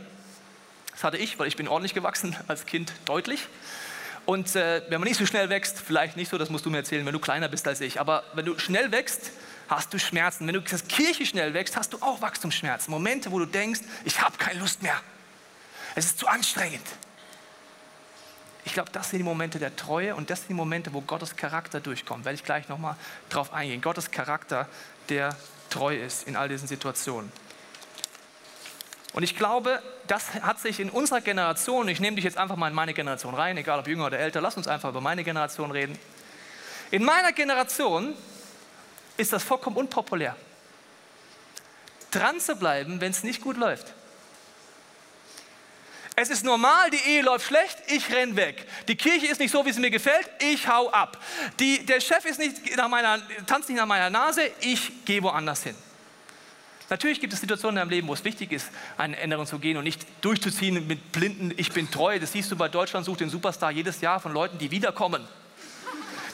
Das 0.91 1.03
hatte 1.03 1.17
ich, 1.17 1.38
weil 1.38 1.48
ich 1.48 1.56
bin 1.56 1.67
ordentlich 1.67 1.94
gewachsen 1.94 2.36
als 2.48 2.65
Kind, 2.65 2.91
deutlich. 3.06 3.48
Und 4.25 4.56
äh, 4.56 4.82
wenn 4.89 5.00
man 5.00 5.08
nicht 5.08 5.20
so 5.20 5.27
schnell 5.27 5.50
wächst, 5.50 5.79
vielleicht 5.79 6.17
nicht 6.17 6.29
so, 6.29 6.39
das 6.39 6.50
musst 6.50 6.65
du 6.65 6.72
mir 6.72 6.77
erzählen, 6.77 7.06
wenn 7.06 7.13
du 7.13 7.20
kleiner 7.20 7.50
bist 7.50 7.67
als 7.67 7.82
ich, 7.82 8.00
aber 8.00 8.24
wenn 8.34 8.46
du 8.46 8.58
schnell 8.58 8.91
wächst, 8.91 9.32
hast 9.70 9.94
du 9.94 10.00
Schmerzen. 10.00 10.48
Wenn 10.48 10.56
du 10.56 10.62
als 10.72 10.88
Kirche 10.88 11.25
schnell 11.27 11.53
wächst, 11.53 11.77
hast 11.77 11.94
du 11.94 11.98
auch 12.01 12.20
Wachstumsschmerzen. 12.20 12.89
Momente, 12.89 13.32
wo 13.32 13.38
du 13.38 13.46
denkst, 13.46 13.82
ich 14.06 14.22
habe 14.22 14.38
keine 14.38 14.60
Lust 14.60 14.82
mehr. 14.82 15.00
Es 15.94 16.06
ist 16.06 16.20
zu 16.20 16.27
anstrengend. 16.27 16.86
Ich 18.68 18.74
glaube, 18.74 18.92
das 18.92 19.12
sind 19.12 19.20
die 19.20 19.24
Momente 19.24 19.60
der 19.60 19.78
Treue 19.78 20.14
und 20.14 20.30
das 20.30 20.40
sind 20.40 20.50
die 20.50 20.54
Momente, 20.54 20.94
wo 20.94 21.00
Gottes 21.00 21.38
Charakter 21.38 21.80
durchkommt. 21.80 22.26
Werde 22.26 22.36
ich 22.36 22.44
gleich 22.44 22.68
nochmal 22.68 22.98
drauf 23.30 23.54
eingehen. 23.54 23.80
Gottes 23.80 24.12
Charakter, 24.12 24.68
der 25.08 25.38
treu 25.70 25.96
ist 25.96 26.28
in 26.28 26.36
all 26.36 26.50
diesen 26.50 26.68
Situationen. 26.68 27.32
Und 29.14 29.24
ich 29.24 29.38
glaube, 29.38 29.82
das 30.08 30.34
hat 30.34 30.60
sich 30.60 30.82
in 30.82 30.90
unserer 30.90 31.22
Generation, 31.22 31.88
ich 31.88 32.02
nehme 32.02 32.18
dich 32.18 32.26
jetzt 32.26 32.38
einfach 32.38 32.58
mal 32.58 32.68
in 32.68 32.74
meine 32.74 32.94
Generation 32.94 33.34
rein, 33.36 33.56
egal 33.56 33.80
ob 33.80 33.88
jünger 33.88 34.08
oder 34.08 34.20
älter, 34.20 34.42
lass 34.42 34.58
uns 34.58 34.68
einfach 34.68 34.90
über 34.90 35.00
meine 35.00 35.24
Generation 35.24 35.72
reden. 35.72 35.98
In 36.92 37.06
meiner 37.06 37.32
Generation 37.32 38.16
ist 39.16 39.32
das 39.32 39.44
vollkommen 39.44 39.78
unpopulär. 39.78 40.36
Dran 42.12 42.42
zu 42.42 42.58
bleiben, 42.58 43.00
wenn 43.00 43.12
es 43.12 43.24
nicht 43.24 43.42
gut 43.42 43.56
läuft. 43.56 43.94
Es 46.20 46.32
ist 46.32 46.44
normal, 46.44 46.90
die 46.90 47.12
Ehe 47.12 47.22
läuft 47.22 47.46
schlecht, 47.46 47.78
ich 47.90 48.12
renn 48.12 48.36
weg. 48.36 48.66
Die 48.88 48.96
Kirche 48.96 49.28
ist 49.28 49.40
nicht 49.40 49.52
so, 49.52 49.64
wie 49.68 49.70
es 49.70 49.78
mir 49.78 49.92
gefällt, 49.92 50.28
ich 50.40 50.68
hau 50.68 50.90
ab. 50.90 51.24
Die, 51.60 51.86
der 51.86 52.02
Chef 52.02 52.26
ist 52.26 52.40
nicht 52.40 52.76
nach 52.76 52.88
meiner, 52.88 53.20
tanzt 53.46 53.70
nicht 53.70 53.78
nach 53.78 53.86
meiner 53.86 54.10
Nase, 54.10 54.50
ich 54.62 55.06
gehe 55.06 55.22
woanders 55.22 55.62
hin. 55.62 55.76
Natürlich 56.90 57.20
gibt 57.20 57.34
es 57.34 57.42
Situationen 57.42 57.78
in 57.78 57.82
deinem 57.82 57.92
Leben, 57.92 58.08
wo 58.08 58.16
es 58.16 58.24
wichtig 58.24 58.52
ist, 58.52 58.68
eine 58.98 59.16
Änderung 59.18 59.46
zu 59.46 59.60
gehen 59.60 59.78
und 59.78 59.84
nicht 59.84 60.08
durchzuziehen 60.22 60.88
mit 60.88 61.12
blinden 61.12 61.54
Ich 61.56 61.72
bin 61.72 61.92
treu. 61.92 62.18
Das 62.18 62.32
siehst 62.32 62.52
du 62.52 62.56
bei 62.56 62.68
Deutschland 62.68 63.06
sucht 63.06 63.20
den 63.20 63.30
Superstar 63.30 63.70
jedes 63.70 64.02
Jahr 64.02 64.20
von 64.20 64.34
Leuten, 64.34 64.58
die 64.58 64.72
wiederkommen. 64.72 65.24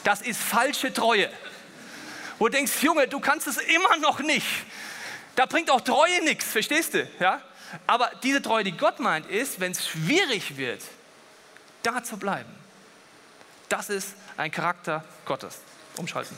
Das 0.02 0.22
ist 0.22 0.40
falsche 0.40 0.94
Treue. 0.94 1.28
Wo 2.38 2.46
du 2.46 2.52
denkst, 2.52 2.72
Junge, 2.80 3.06
du 3.06 3.20
kannst 3.20 3.48
es 3.48 3.58
immer 3.58 3.98
noch 3.98 4.20
nicht. 4.20 4.46
Da 5.36 5.44
bringt 5.44 5.70
auch 5.70 5.82
Treue 5.82 6.24
nichts, 6.24 6.46
verstehst 6.46 6.94
du? 6.94 7.06
Ja? 7.20 7.42
Aber 7.86 8.10
diese 8.22 8.42
Treue, 8.42 8.64
die 8.64 8.76
Gott 8.76 9.00
meint, 9.00 9.26
ist, 9.26 9.60
wenn 9.60 9.72
es 9.72 9.86
schwierig 9.86 10.56
wird, 10.56 10.82
da 11.82 12.02
zu 12.02 12.16
bleiben. 12.16 12.50
Das 13.68 13.90
ist 13.90 14.14
ein 14.36 14.50
Charakter 14.50 15.04
Gottes. 15.24 15.60
Umschalten. 15.96 16.36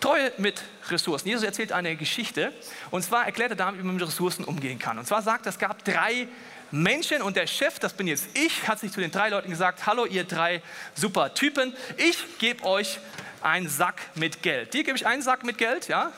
Treue 0.00 0.32
mit 0.38 0.62
Ressourcen. 0.88 1.28
Jesus 1.28 1.44
erzählt 1.44 1.72
eine 1.72 1.94
Geschichte 1.94 2.54
und 2.90 3.02
zwar 3.02 3.26
erklärt 3.26 3.50
er 3.50 3.56
damit, 3.56 3.80
wie 3.80 3.84
man 3.84 3.96
mit 3.96 4.06
Ressourcen 4.06 4.44
umgehen 4.44 4.78
kann. 4.78 4.98
Und 4.98 5.06
zwar 5.06 5.20
sagt 5.20 5.46
es 5.46 5.58
gab 5.58 5.84
drei 5.84 6.26
Menschen 6.70 7.20
und 7.20 7.36
der 7.36 7.46
Chef, 7.46 7.78
das 7.78 7.92
bin 7.92 8.06
jetzt 8.06 8.28
ich, 8.34 8.66
hat 8.66 8.78
sich 8.78 8.92
zu 8.92 9.00
den 9.00 9.10
drei 9.10 9.28
Leuten 9.28 9.50
gesagt, 9.50 9.86
hallo 9.86 10.06
ihr 10.06 10.24
drei 10.24 10.62
super 10.94 11.34
Typen, 11.34 11.76
ich 11.98 12.38
gebe 12.38 12.64
euch 12.64 12.98
einen 13.42 13.68
Sack 13.68 14.00
mit 14.14 14.42
Geld. 14.42 14.72
Dir 14.72 14.84
gebe 14.84 14.96
ich 14.96 15.06
einen 15.06 15.22
Sack 15.22 15.44
mit 15.44 15.58
Geld, 15.58 15.88
ja? 15.88 16.12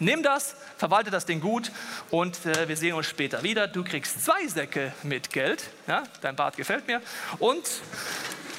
Nimm 0.00 0.22
das, 0.22 0.54
verwalte 0.76 1.10
das 1.10 1.26
Ding 1.26 1.40
gut 1.40 1.72
und 2.10 2.46
äh, 2.46 2.68
wir 2.68 2.76
sehen 2.76 2.94
uns 2.94 3.06
später 3.06 3.42
wieder. 3.42 3.66
Du 3.66 3.82
kriegst 3.82 4.24
zwei 4.24 4.46
Säcke 4.46 4.92
mit 5.02 5.30
Geld. 5.30 5.64
Ja, 5.86 6.04
dein 6.20 6.36
Bart 6.36 6.56
gefällt 6.56 6.86
mir. 6.86 7.02
Und 7.38 7.64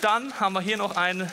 dann 0.02 0.38
haben 0.40 0.54
wir 0.54 0.62
hier 0.62 0.78
noch 0.78 0.98
eine, 0.98 1.32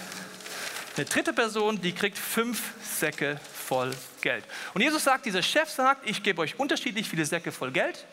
eine 0.97 1.05
dritte 1.07 1.33
Person, 1.33 1.81
die 1.81 1.93
kriegt 1.93 2.19
fünf 2.19 2.73
Säcke 2.99 3.41
voll 3.67 3.93
Geld. 4.21 4.45
Und 4.75 4.81
Jesus 4.81 5.03
sagt, 5.03 5.27
dieser 5.27 5.43
Chef 5.43 5.69
sagt, 5.69 6.09
ich 6.09 6.23
gebe 6.23 6.41
euch 6.41 6.59
unterschiedlich 6.59 7.09
viele 7.09 7.25
Säcke 7.25 7.51
voll 7.51 7.73
Geld. 7.73 8.07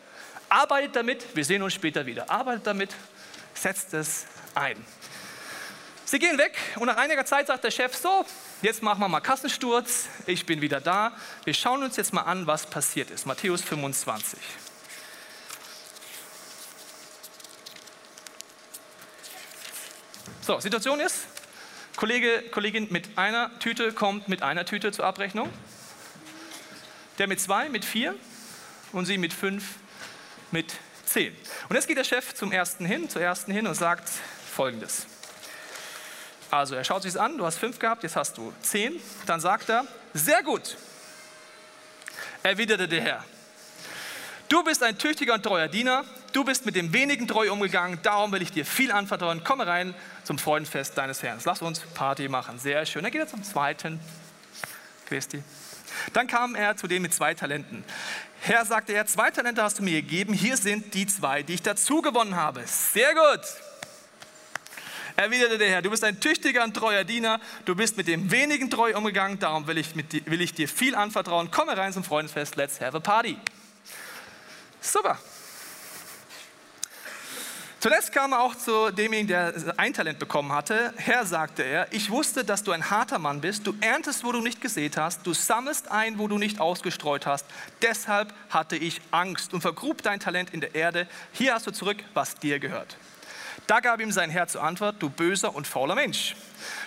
Arbeitet 0.48 0.96
damit, 0.96 1.24
wir 1.34 1.44
sehen 1.44 1.62
uns 1.62 1.74
später 1.74 2.06
wieder. 2.06 2.28
Arbeitet 2.28 2.66
damit, 2.66 2.90
setzt 3.54 3.94
es 3.94 4.26
ein. 4.54 4.76
Sie 6.06 6.18
gehen 6.18 6.36
weg 6.36 6.56
und 6.76 6.86
nach 6.86 6.98
einiger 6.98 7.24
Zeit 7.24 7.46
sagt 7.46 7.64
der 7.64 7.70
Chef 7.70 7.96
so, 7.96 8.26
jetzt 8.60 8.82
machen 8.82 9.00
wir 9.00 9.08
mal 9.08 9.20
Kassensturz, 9.20 10.06
ich 10.26 10.44
bin 10.44 10.60
wieder 10.60 10.80
da. 10.80 11.16
Wir 11.44 11.54
schauen 11.54 11.82
uns 11.82 11.96
jetzt 11.96 12.12
mal 12.12 12.22
an, 12.22 12.46
was 12.46 12.66
passiert 12.66 13.10
ist. 13.10 13.26
Matthäus 13.26 13.62
25. 13.62 14.38
So, 20.42 20.60
Situation 20.60 21.00
ist, 21.00 21.26
Kollege, 21.96 22.44
Kollegin 22.50 22.88
mit 22.90 23.16
einer 23.16 23.58
Tüte 23.60 23.92
kommt 23.92 24.28
mit 24.28 24.42
einer 24.42 24.66
Tüte 24.66 24.92
zur 24.92 25.06
Abrechnung. 25.06 25.50
Der 27.18 27.28
mit 27.28 27.40
zwei, 27.40 27.70
mit 27.70 27.84
vier 27.84 28.14
und 28.92 29.06
sie 29.06 29.16
mit 29.16 29.32
fünf, 29.32 29.76
mit 30.50 30.74
zehn. 31.06 31.34
Und 31.70 31.76
jetzt 31.76 31.88
geht 31.88 31.96
der 31.96 32.04
Chef 32.04 32.34
zum 32.34 32.52
ersten 32.52 32.84
hin, 32.84 33.08
zur 33.08 33.22
ersten 33.22 33.52
hin 33.52 33.66
und 33.66 33.74
sagt 33.74 34.10
folgendes. 34.54 35.06
Also 36.50 36.74
er 36.74 36.84
schaut 36.84 37.02
sich 37.02 37.20
an, 37.20 37.38
du 37.38 37.44
hast 37.44 37.58
fünf 37.58 37.78
gehabt, 37.78 38.02
jetzt 38.02 38.16
hast 38.16 38.36
du 38.38 38.52
zehn. 38.62 39.00
Dann 39.26 39.40
sagt 39.40 39.68
er, 39.68 39.84
sehr 40.12 40.42
gut, 40.42 40.76
erwiderte 42.42 42.86
der 42.88 43.00
Herr. 43.00 43.24
Du 44.48 44.62
bist 44.62 44.82
ein 44.82 44.98
tüchtiger 44.98 45.34
und 45.34 45.42
treuer 45.42 45.68
Diener, 45.68 46.04
du 46.32 46.44
bist 46.44 46.66
mit 46.66 46.76
dem 46.76 46.92
wenigen 46.92 47.26
treu 47.26 47.50
umgegangen, 47.50 47.98
darum 48.02 48.30
will 48.32 48.42
ich 48.42 48.52
dir 48.52 48.64
viel 48.64 48.92
anvertrauen. 48.92 49.42
Komme 49.42 49.66
rein 49.66 49.94
zum 50.22 50.38
Freudenfest 50.38 50.96
deines 50.96 51.22
Herrn. 51.22 51.40
Lass 51.44 51.62
uns 51.62 51.80
Party 51.80 52.28
machen. 52.28 52.58
Sehr 52.58 52.84
schön. 52.86 53.02
Dann 53.02 53.10
geht 53.10 53.22
er 53.22 53.26
zum 53.26 53.42
zweiten. 53.42 53.98
Christi. 55.06 55.42
Dann 56.12 56.26
kam 56.26 56.54
er 56.54 56.76
zu 56.76 56.86
dem 56.86 57.02
mit 57.02 57.14
zwei 57.14 57.34
Talenten. 57.34 57.84
Herr, 58.40 58.64
sagte 58.64 58.92
er, 58.92 59.06
zwei 59.06 59.30
Talente 59.30 59.62
hast 59.62 59.78
du 59.78 59.82
mir 59.82 60.02
gegeben, 60.02 60.34
hier 60.34 60.56
sind 60.56 60.92
die 60.94 61.06
zwei, 61.06 61.42
die 61.42 61.54
ich 61.54 61.62
dazu 61.62 62.02
gewonnen 62.02 62.36
habe. 62.36 62.62
Sehr 62.66 63.14
gut. 63.14 63.40
Erwiderte 65.16 65.58
der 65.58 65.70
Herr, 65.70 65.82
du 65.82 65.90
bist 65.90 66.02
ein 66.02 66.18
tüchtiger 66.18 66.64
und 66.64 66.74
treuer 66.74 67.04
Diener, 67.04 67.40
du 67.64 67.76
bist 67.76 67.96
mit 67.96 68.08
dem 68.08 68.30
wenigen 68.32 68.68
treu 68.68 68.96
umgegangen, 68.96 69.38
darum 69.38 69.66
will 69.66 69.78
ich, 69.78 69.94
mit, 69.94 70.28
will 70.28 70.40
ich 70.40 70.54
dir 70.54 70.68
viel 70.68 70.96
anvertrauen. 70.96 71.50
Komme 71.52 71.76
rein 71.76 71.92
zum 71.92 72.02
Freundesfest, 72.02 72.56
let's 72.56 72.80
have 72.80 72.96
a 72.96 73.00
party. 73.00 73.36
Super. 74.80 75.18
Zuletzt 77.84 78.12
kam 78.12 78.32
er 78.32 78.40
auch 78.40 78.54
zu 78.54 78.90
demjenigen, 78.90 79.28
der 79.28 79.74
ein 79.76 79.92
Talent 79.92 80.18
bekommen 80.18 80.50
hatte. 80.52 80.94
Herr, 80.96 81.26
sagte 81.26 81.62
er, 81.62 81.92
ich 81.92 82.10
wusste, 82.10 82.42
dass 82.42 82.62
du 82.62 82.72
ein 82.72 82.88
harter 82.88 83.18
Mann 83.18 83.42
bist. 83.42 83.66
Du 83.66 83.74
erntest, 83.82 84.24
wo 84.24 84.32
du 84.32 84.40
nicht 84.40 84.62
gesät 84.62 84.96
hast. 84.96 85.26
Du 85.26 85.34
sammelst 85.34 85.90
ein, 85.90 86.18
wo 86.18 86.26
du 86.26 86.38
nicht 86.38 86.60
ausgestreut 86.60 87.26
hast. 87.26 87.44
Deshalb 87.82 88.32
hatte 88.48 88.76
ich 88.76 89.02
Angst 89.10 89.52
und 89.52 89.60
vergrub 89.60 90.02
dein 90.02 90.18
Talent 90.18 90.54
in 90.54 90.62
der 90.62 90.74
Erde. 90.74 91.06
Hier 91.32 91.52
hast 91.52 91.66
du 91.66 91.72
zurück, 91.72 91.98
was 92.14 92.36
dir 92.36 92.58
gehört. 92.58 92.96
Da 93.66 93.80
gab 93.80 94.00
ihm 94.00 94.12
sein 94.12 94.28
Herr 94.28 94.46
zur 94.46 94.62
Antwort, 94.62 94.96
du 94.98 95.08
böser 95.08 95.54
und 95.54 95.66
fauler 95.66 95.94
Mensch. 95.94 96.36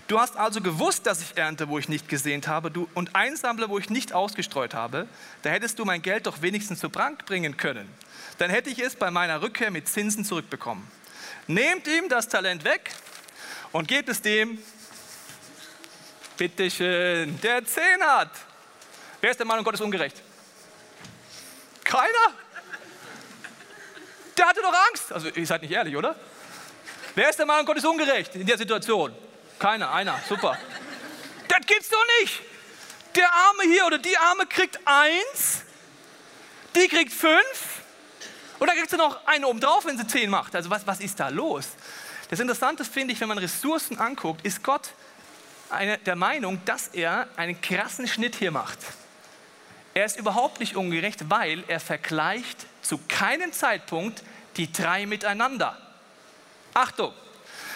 Du 0.08 0.20
hast 0.20 0.38
also 0.38 0.62
gewusst, 0.62 1.08
dass 1.08 1.22
ich 1.22 1.36
ernte, 1.36 1.70
wo 1.70 1.80
ich 1.80 1.90
nicht 1.90 2.08
gesehnt 2.08 2.48
habe, 2.48 2.70
du, 2.70 2.88
und 2.94 3.16
einsammle, 3.16 3.70
wo 3.70 3.80
ich 3.80 3.90
nicht 3.90 4.14
ausgestreut 4.14 4.76
habe. 4.76 5.08
Da 5.42 5.50
hättest 5.50 5.80
du 5.80 5.86
mein 5.86 6.02
Geld 6.04 6.28
doch 6.28 6.42
wenigstens 6.42 6.80
zur 6.80 6.92
Bank 6.92 7.26
bringen 7.26 7.58
können. 7.58 7.92
Dann 8.38 8.52
hätte 8.52 8.70
ich 8.70 8.80
es 8.80 8.96
bei 8.96 9.10
meiner 9.10 9.42
Rückkehr 9.42 9.72
mit 9.72 9.88
Zinsen 9.88 10.24
zurückbekommen. 10.24 10.88
Nehmt 11.48 11.88
ihm 11.88 12.10
das 12.10 12.28
Talent 12.28 12.64
weg 12.64 12.92
und 13.72 13.88
gebt 13.88 14.10
es 14.10 14.22
dem, 14.22 14.60
bitteschön, 16.38 17.40
der 17.42 17.66
zehn 17.66 18.02
hat. 18.02 18.32
Wer 19.20 19.32
ist 19.32 19.40
der 19.40 19.48
Meinung, 19.48 19.64
Gott 19.64 19.74
ist 19.74 19.82
ungerecht? 19.82 20.22
Keiner? 21.84 22.34
Der 24.38 24.48
hatte 24.48 24.62
doch 24.62 24.74
Angst. 24.90 25.12
Also 25.12 25.30
ihr 25.30 25.48
seid 25.48 25.64
nicht 25.64 25.72
ehrlich, 25.72 25.96
oder? 25.96 26.16
Wer 27.18 27.32
ist 27.32 27.40
der 27.40 27.48
Meinung, 27.48 27.66
Gott 27.66 27.78
ist 27.78 27.86
ungerecht 27.88 28.36
in 28.36 28.46
der 28.46 28.60
Situation? 28.60 29.12
Keiner, 29.58 29.92
einer, 29.92 30.20
super. 30.30 30.56
Das 31.48 31.66
gibt's 31.66 31.90
doch 31.90 32.06
nicht. 32.22 32.40
Der 33.16 33.26
Arme 33.26 33.64
hier 33.64 33.88
oder 33.88 33.98
die 33.98 34.16
Arme 34.16 34.46
kriegt 34.46 34.78
eins, 34.86 35.64
die 36.76 36.88
kriegt 36.88 37.12
fünf 37.12 37.82
und 38.60 38.68
dann 38.68 38.78
kriegt 38.78 38.92
sie 38.92 38.98
noch 38.98 39.26
eine 39.26 39.48
oben 39.48 39.60
drauf, 39.60 39.86
wenn 39.86 39.98
sie 39.98 40.06
zehn 40.06 40.30
macht. 40.30 40.56
Also 40.56 40.70
was, 40.70 40.86
was 40.86 41.00
ist 41.00 41.20
da 41.20 41.30
los? 41.30 41.70
Das 42.30 42.40
Interessante 42.40 42.86
finde 42.86 43.16
ich, 43.16 43.20
wenn 43.20 43.30
man 43.30 43.40
Ressourcen 43.40 43.98
anguckt, 43.98 44.46
ist 44.46 44.64
Gott 44.64 44.92
eine, 45.72 45.98
der 45.98 46.16
Meinung, 46.16 46.62
dass 46.66 46.90
er 46.90 47.30
einen 47.36 47.60
krassen 47.60 48.08
Schnitt 48.08 48.36
hier 48.36 48.52
macht. 48.52 48.78
Er 49.96 50.06
ist 50.06 50.20
überhaupt 50.20 50.60
nicht 50.60 50.76
ungerecht, 50.76 51.32
weil 51.32 51.64
er 51.68 51.80
vergleicht 51.80 52.68
zu 52.84 53.00
keinem 53.08 53.54
Zeitpunkt 53.54 54.22
die 54.58 54.72
drei 54.72 55.08
miteinander. 55.08 55.82
Achtung, 56.78 57.12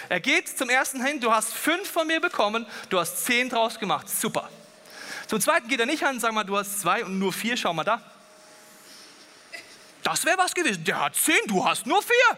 er 0.10 0.20
geht 0.20 0.48
zum 0.56 0.70
ersten 0.70 1.04
hin, 1.04 1.20
du 1.20 1.32
hast 1.32 1.54
fünf 1.54 1.90
von 1.90 2.06
mir 2.06 2.22
bekommen, 2.22 2.68
du 2.90 3.00
hast 3.00 3.26
zehn 3.26 3.50
draus 3.50 3.80
gemacht, 3.80 4.08
super. 4.08 4.48
Zum 5.26 5.42
zweiten 5.42 5.68
geht 5.68 5.80
er 5.80 5.88
nicht 5.88 6.04
an, 6.06 6.20
sag 6.20 6.34
mal, 6.34 6.44
du 6.44 6.56
hast 6.56 6.82
zwei 6.82 7.04
und 7.04 7.18
nur 7.18 7.34
vier, 7.34 7.58
schau 7.58 7.74
mal 7.74 7.84
da. 7.84 8.00
Das 10.04 10.24
wäre 10.24 10.38
was 10.38 10.54
gewesen. 10.54 10.84
Der 10.84 11.00
hat 11.00 11.16
zehn, 11.16 11.40
du 11.48 11.66
hast 11.66 11.88
nur 11.88 12.02
vier. 12.04 12.38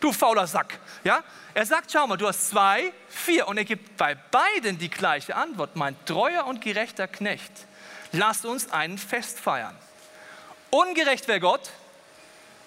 Du 0.00 0.12
fauler 0.12 0.46
Sack. 0.46 0.78
Ja? 1.04 1.22
Er 1.52 1.66
sagt, 1.66 1.92
schau 1.92 2.06
mal, 2.06 2.16
du 2.16 2.26
hast 2.26 2.48
zwei, 2.48 2.92
vier. 3.08 3.46
Und 3.48 3.58
er 3.58 3.64
gibt 3.64 3.96
bei 3.98 4.14
beiden 4.14 4.78
die 4.78 4.88
gleiche 4.88 5.36
Antwort. 5.36 5.76
Mein 5.76 5.96
treuer 6.06 6.46
und 6.46 6.60
gerechter 6.60 7.06
Knecht, 7.06 7.52
lass 8.12 8.44
uns 8.44 8.72
einen 8.72 8.98
Fest 8.98 9.38
feiern. 9.40 9.76
Ungerecht 10.70 11.28
wäre 11.28 11.40
Gott, 11.40 11.70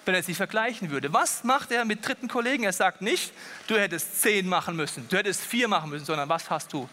wenn 0.06 0.14
er 0.14 0.22
sie 0.22 0.34
vergleichen 0.34 0.90
würde. 0.90 1.12
Was 1.12 1.44
macht 1.44 1.72
er 1.72 1.84
mit 1.84 2.06
dritten 2.06 2.28
Kollegen? 2.28 2.64
Er 2.64 2.72
sagt 2.72 3.02
nicht, 3.02 3.32
du 3.66 3.78
hättest 3.78 4.22
zehn 4.22 4.48
machen 4.48 4.76
müssen, 4.76 5.08
du 5.08 5.16
hättest 5.16 5.42
vier 5.42 5.68
machen 5.68 5.90
müssen, 5.90 6.06
sondern 6.06 6.28
was 6.28 6.48
hast 6.48 6.72
du 6.72 6.88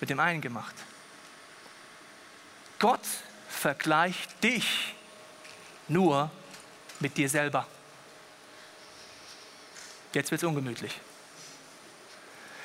mit 0.00 0.10
dem 0.10 0.18
einen 0.18 0.40
gemacht? 0.40 0.74
Gott 2.78 3.06
vergleicht 3.48 4.42
dich 4.42 4.94
nur 5.88 6.30
mit 7.00 7.16
dir 7.16 7.28
selber. 7.28 7.66
Jetzt 10.12 10.30
wird 10.30 10.42
es 10.42 10.48
ungemütlich. 10.48 10.98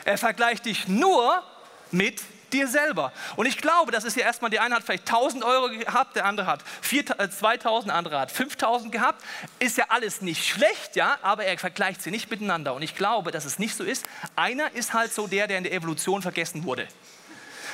Er 0.06 0.18
vergleicht 0.18 0.66
dich 0.66 0.88
nur 0.88 1.44
mit 1.92 2.22
dir 2.54 2.68
selber. 2.68 3.12
Und 3.36 3.46
ich 3.46 3.58
glaube, 3.58 3.92
das 3.92 4.04
ist 4.04 4.18
ja 4.18 4.24
erstmal, 4.24 4.50
der 4.52 4.64
eine 4.64 4.76
hat 4.76 4.84
vielleicht 4.84 5.08
1000 5.08 5.44
Euro 5.44 5.70
gehabt, 5.70 6.16
der 6.16 6.26
andere 6.26 6.48
hat 6.48 6.64
2000, 6.82 7.90
der 7.90 7.96
andere 7.96 8.20
hat 8.20 8.32
5000 8.32 8.92
gehabt. 8.92 9.24
Ist 9.60 9.78
ja 9.78 9.86
alles 9.90 10.22
nicht 10.22 10.46
schlecht, 10.46 10.96
ja, 10.96 11.18
aber 11.22 11.46
er 11.46 11.58
vergleicht 11.58 12.02
sie 12.02 12.12
nicht 12.12 12.30
miteinander. 12.30 12.74
Und 12.74 12.82
ich 12.82 12.96
glaube, 12.96 13.32
dass 13.32 13.46
es 13.46 13.60
nicht 13.60 13.76
so 13.76 13.84
ist. 13.84 14.06
Einer 14.36 14.72
ist 14.74 14.94
halt 14.94 15.14
so 15.14 15.28
der, 15.28 15.48
der 15.48 15.58
in 15.58 15.64
der 15.64 15.74
Evolution 15.74 16.22
vergessen 16.22 16.64
wurde. 16.64 16.88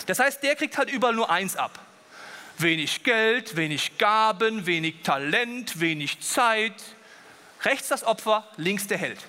Das 0.05 0.19
heißt, 0.19 0.43
der 0.43 0.55
kriegt 0.55 0.77
halt 0.77 0.91
überall 0.91 1.15
nur 1.15 1.29
eins 1.29 1.55
ab. 1.55 1.79
Wenig 2.57 3.03
Geld, 3.03 3.55
wenig 3.55 3.97
Gaben, 3.97 4.65
wenig 4.65 5.01
Talent, 5.03 5.79
wenig 5.79 6.21
Zeit. 6.21 6.73
Rechts 7.63 7.89
das 7.89 8.03
Opfer, 8.03 8.47
links 8.57 8.87
der 8.87 8.97
Held. 8.97 9.19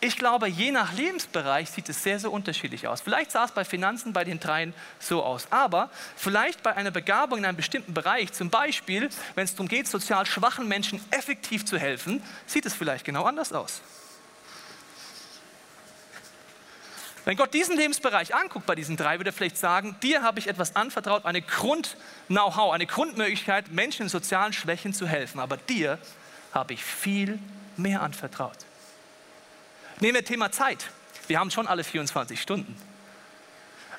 Ich 0.00 0.16
glaube, 0.16 0.46
je 0.48 0.70
nach 0.70 0.92
Lebensbereich 0.92 1.70
sieht 1.70 1.88
es 1.88 2.04
sehr, 2.04 2.20
sehr 2.20 2.30
unterschiedlich 2.30 2.86
aus. 2.86 3.00
Vielleicht 3.00 3.32
sah 3.32 3.44
es 3.44 3.50
bei 3.50 3.64
Finanzen 3.64 4.12
bei 4.12 4.22
den 4.22 4.38
dreien 4.38 4.72
so 5.00 5.24
aus. 5.24 5.48
Aber 5.50 5.90
vielleicht 6.16 6.62
bei 6.62 6.76
einer 6.76 6.92
Begabung 6.92 7.38
in 7.38 7.44
einem 7.44 7.56
bestimmten 7.56 7.94
Bereich, 7.94 8.32
zum 8.32 8.48
Beispiel, 8.48 9.08
wenn 9.34 9.44
es 9.44 9.52
darum 9.52 9.66
geht, 9.66 9.88
sozial 9.88 10.24
schwachen 10.24 10.68
Menschen 10.68 11.00
effektiv 11.10 11.64
zu 11.64 11.78
helfen, 11.78 12.22
sieht 12.46 12.64
es 12.64 12.74
vielleicht 12.74 13.04
genau 13.04 13.24
anders 13.24 13.52
aus. 13.52 13.82
Wenn 17.24 17.36
Gott 17.36 17.52
diesen 17.52 17.76
Lebensbereich 17.76 18.34
anguckt 18.34 18.66
bei 18.66 18.76
diesen 18.76 18.96
drei, 18.96 19.18
würde 19.18 19.30
er 19.30 19.34
vielleicht 19.34 19.58
sagen, 19.58 19.96
dir 20.00 20.22
habe 20.22 20.38
ich 20.38 20.46
etwas 20.46 20.76
anvertraut, 20.76 21.26
eine 21.26 21.42
Grund-Know-how, 21.42 22.72
eine 22.72 22.86
Grundmöglichkeit, 22.86 23.72
Menschen 23.72 24.02
in 24.02 24.08
sozialen 24.08 24.52
Schwächen 24.52 24.94
zu 24.94 25.08
helfen. 25.08 25.40
Aber 25.40 25.56
dir 25.56 25.98
habe 26.54 26.72
ich 26.72 26.84
viel 26.84 27.40
mehr 27.76 28.00
anvertraut. 28.00 28.56
Nehmen 30.00 30.14
wir 30.14 30.24
Thema 30.24 30.52
Zeit. 30.52 30.90
Wir 31.26 31.40
haben 31.40 31.50
schon 31.50 31.66
alle 31.66 31.82
24 31.82 32.40
Stunden. 32.40 32.76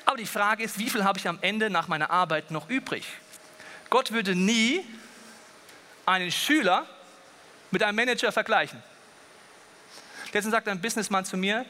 Aber 0.06 0.16
die 0.16 0.26
Frage 0.26 0.64
ist, 0.64 0.78
wie 0.78 0.88
viel 0.88 1.04
habe 1.04 1.18
ich 1.18 1.28
am 1.28 1.38
Ende 1.42 1.68
nach 1.68 1.88
meiner 1.88 2.10
Arbeit 2.10 2.50
noch 2.50 2.68
übrig? 2.70 3.06
Gott 3.90 4.12
würde 4.12 4.34
nie 4.34 4.84
einen 6.06 6.32
Schüler 6.32 6.86
mit 7.70 7.82
einem 7.82 7.96
Manager 7.96 8.32
vergleichen. 8.32 8.82
Deswegen 10.32 10.50
sagt 10.50 10.68
ein 10.68 10.80
Businessman 10.80 11.24
zu 11.24 11.36
mir, 11.36 11.66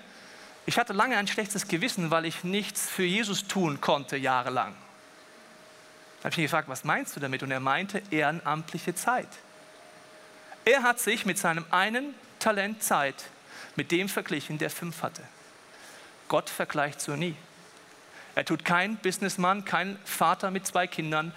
ich 0.64 0.78
hatte 0.78 0.92
lange 0.92 1.16
ein 1.16 1.26
schlechtes 1.26 1.66
Gewissen, 1.66 2.10
weil 2.10 2.24
ich 2.24 2.44
nichts 2.44 2.88
für 2.88 3.02
Jesus 3.02 3.48
tun 3.48 3.80
konnte, 3.80 4.16
jahrelang. 4.16 4.74
Da 6.18 6.24
habe 6.24 6.32
ich 6.32 6.38
ihn 6.38 6.44
gefragt, 6.44 6.68
was 6.68 6.84
meinst 6.84 7.16
du 7.16 7.20
damit? 7.20 7.42
Und 7.42 7.50
er 7.50 7.60
meinte 7.60 8.02
ehrenamtliche 8.10 8.94
Zeit. 8.94 9.28
Er 10.64 10.82
hat 10.82 11.00
sich 11.00 11.26
mit 11.26 11.38
seinem 11.38 11.64
einen 11.70 12.14
Talent 12.38 12.82
Zeit 12.82 13.16
mit 13.76 13.90
dem 13.90 14.08
verglichen, 14.08 14.58
der 14.58 14.70
fünf 14.70 15.02
hatte. 15.02 15.22
Gott 16.28 16.50
vergleicht 16.50 17.00
so 17.00 17.16
nie. 17.16 17.34
Er 18.34 18.44
tut 18.44 18.64
kein 18.64 18.96
Businessman, 18.96 19.64
kein 19.64 19.98
Vater 20.04 20.50
mit 20.50 20.66
zwei 20.66 20.86
Kindern 20.86 21.34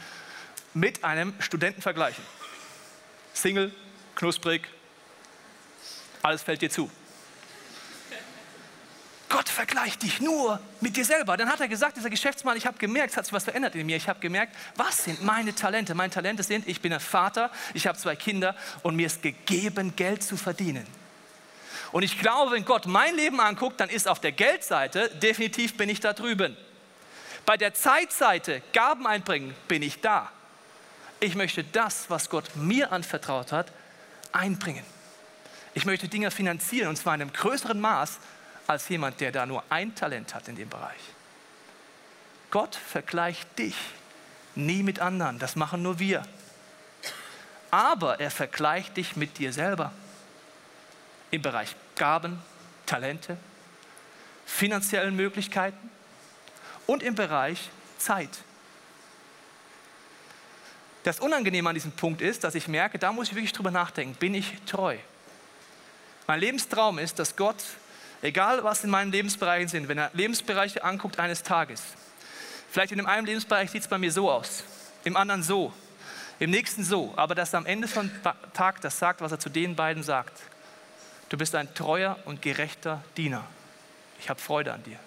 mit 0.73 1.03
einem 1.03 1.33
Studenten 1.39 1.81
vergleichen. 1.81 2.23
Single, 3.33 3.73
knusprig, 4.15 4.67
alles 6.21 6.41
fällt 6.41 6.61
dir 6.61 6.69
zu. 6.69 6.89
Gott 9.29 9.49
vergleicht 9.49 10.03
dich 10.03 10.21
nur 10.21 10.59
mit 10.79 10.95
dir 10.95 11.05
selber. 11.05 11.35
Dann 11.37 11.49
hat 11.49 11.59
er 11.59 11.67
gesagt, 11.67 11.97
dieser 11.97 12.11
Geschäftsmann, 12.11 12.55
ich 12.55 12.67
habe 12.67 12.77
gemerkt, 12.77 13.11
es 13.11 13.17
hat 13.17 13.25
sich 13.25 13.33
was 13.33 13.45
verändert 13.45 13.73
in 13.73 13.87
mir. 13.87 13.97
Ich 13.97 14.07
habe 14.07 14.19
gemerkt, 14.19 14.55
was 14.75 15.05
sind 15.05 15.23
meine 15.23 15.55
Talente? 15.55 15.95
Meine 15.95 16.13
Talente 16.13 16.43
sind, 16.43 16.67
ich 16.67 16.81
bin 16.81 16.93
ein 16.93 16.99
Vater, 16.99 17.49
ich 17.73 17.87
habe 17.87 17.97
zwei 17.97 18.15
Kinder 18.15 18.55
und 18.83 18.95
mir 18.95 19.07
ist 19.07 19.23
gegeben, 19.23 19.95
Geld 19.95 20.21
zu 20.21 20.37
verdienen. 20.37 20.85
Und 21.93 22.01
ich 22.01 22.19
glaube, 22.19 22.51
wenn 22.51 22.65
Gott 22.65 22.87
mein 22.87 23.15
Leben 23.15 23.39
anguckt, 23.39 23.79
dann 23.79 23.87
ist 23.87 24.07
auf 24.07 24.19
der 24.19 24.31
Geldseite 24.31 25.09
definitiv 25.09 25.77
bin 25.77 25.89
ich 25.89 25.99
da 25.99 26.13
drüben. 26.13 26.57
Bei 27.45 27.55
der 27.55 27.75
Zeitseite, 27.75 28.63
Gaben 28.73 29.05
einbringen, 29.05 29.55
bin 29.67 29.83
ich 29.83 30.01
da. 30.01 30.31
Ich 31.19 31.35
möchte 31.35 31.63
das, 31.63 32.09
was 32.09 32.31
Gott 32.31 32.55
mir 32.55 32.91
anvertraut 32.91 33.51
hat, 33.51 33.71
einbringen. 34.31 34.83
Ich 35.75 35.85
möchte 35.85 36.07
Dinge 36.07 36.31
finanzieren 36.31 36.89
und 36.89 36.95
zwar 36.95 37.13
in 37.13 37.21
einem 37.21 37.31
größeren 37.31 37.79
Maß 37.79 38.17
als 38.65 38.89
jemand, 38.89 39.21
der 39.21 39.31
da 39.31 39.45
nur 39.45 39.63
ein 39.69 39.93
Talent 39.93 40.33
hat 40.33 40.47
in 40.47 40.55
dem 40.55 40.69
Bereich. 40.69 40.99
Gott 42.49 42.75
vergleicht 42.75 43.59
dich 43.59 43.75
nie 44.55 44.81
mit 44.81 44.99
anderen, 44.99 45.37
das 45.37 45.55
machen 45.55 45.83
nur 45.83 45.99
wir. 45.99 46.23
Aber 47.69 48.19
er 48.19 48.31
vergleicht 48.31 48.97
dich 48.97 49.15
mit 49.15 49.37
dir 49.37 49.53
selber 49.53 49.91
im 51.29 51.41
Bereich 51.43 51.75
Gaben, 51.95 52.41
Talente, 52.85 53.37
finanziellen 54.45 55.15
Möglichkeiten 55.15 55.89
und 56.87 57.03
im 57.03 57.15
Bereich 57.15 57.69
Zeit. 57.97 58.29
Das 61.03 61.19
Unangenehme 61.19 61.69
an 61.69 61.75
diesem 61.75 61.91
Punkt 61.91 62.21
ist, 62.21 62.43
dass 62.43 62.55
ich 62.55 62.67
merke, 62.67 62.97
da 62.97 63.11
muss 63.11 63.29
ich 63.29 63.35
wirklich 63.35 63.51
drüber 63.51 63.71
nachdenken, 63.71 64.15
bin 64.15 64.33
ich 64.33 64.53
treu? 64.65 64.97
Mein 66.27 66.39
Lebenstraum 66.39 66.97
ist, 66.99 67.19
dass 67.19 67.35
Gott, 67.35 67.61
egal 68.21 68.63
was 68.63 68.83
in 68.85 68.89
meinen 68.89 69.11
Lebensbereichen 69.11 69.67
sind, 69.67 69.89
wenn 69.89 69.97
er 69.97 70.11
Lebensbereiche 70.13 70.83
anguckt 70.83 71.19
eines 71.19 71.43
Tages, 71.43 71.81
vielleicht 72.71 72.93
in 72.93 72.97
dem 72.97 73.07
einen 73.07 73.27
Lebensbereich 73.27 73.69
sieht 73.71 73.81
es 73.81 73.87
bei 73.89 73.97
mir 73.97 74.11
so 74.11 74.31
aus, 74.31 74.63
im 75.03 75.17
anderen 75.17 75.43
so, 75.43 75.73
im 76.39 76.51
nächsten 76.51 76.85
so, 76.85 77.13
aber 77.17 77.35
dass 77.35 77.53
er 77.53 77.59
am 77.59 77.65
Ende 77.65 77.89
vom 77.89 78.09
Tag 78.53 78.79
das 78.79 78.97
sagt, 78.97 79.19
was 79.19 79.31
er 79.33 79.39
zu 79.39 79.49
den 79.49 79.75
beiden 79.75 80.03
sagt. 80.03 80.39
Du 81.33 81.39
bist 81.39 81.55
ein 81.55 81.73
treuer 81.73 82.19
und 82.25 82.43
gerechter 82.43 83.03
Diener. 83.17 83.43
Ich 84.19 84.29
habe 84.29 84.39
Freude 84.39 84.71
an 84.71 84.83
dir. 84.83 84.99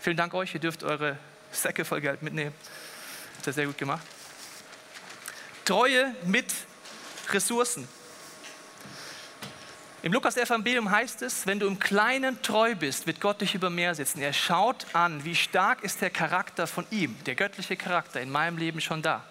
Vielen 0.00 0.16
Dank 0.16 0.34
euch. 0.34 0.52
Ihr 0.52 0.58
dürft 0.58 0.82
eure 0.82 1.16
Säcke 1.52 1.84
voll 1.84 2.00
Geld 2.00 2.22
mitnehmen. 2.22 2.52
Habt 3.36 3.46
ihr 3.46 3.52
sehr 3.52 3.66
gut 3.66 3.78
gemacht. 3.78 4.04
Treue 5.64 6.12
mit 6.24 6.46
Ressourcen. 7.30 7.86
Im 10.02 10.12
Lukas-Evangelium 10.12 10.90
heißt 10.90 11.22
es, 11.22 11.46
wenn 11.46 11.60
du 11.60 11.68
im 11.68 11.78
Kleinen 11.78 12.42
treu 12.42 12.74
bist, 12.74 13.06
wird 13.06 13.20
Gott 13.20 13.40
dich 13.40 13.54
über 13.54 13.70
mehr 13.70 13.94
setzen. 13.94 14.20
Er 14.20 14.32
schaut 14.32 14.92
an, 14.92 15.24
wie 15.24 15.36
stark 15.36 15.84
ist 15.84 16.00
der 16.00 16.10
Charakter 16.10 16.66
von 16.66 16.84
ihm, 16.90 17.16
der 17.26 17.36
göttliche 17.36 17.76
Charakter 17.76 18.20
in 18.20 18.30
meinem 18.30 18.58
Leben 18.58 18.80
schon 18.80 19.02
da. 19.02 19.22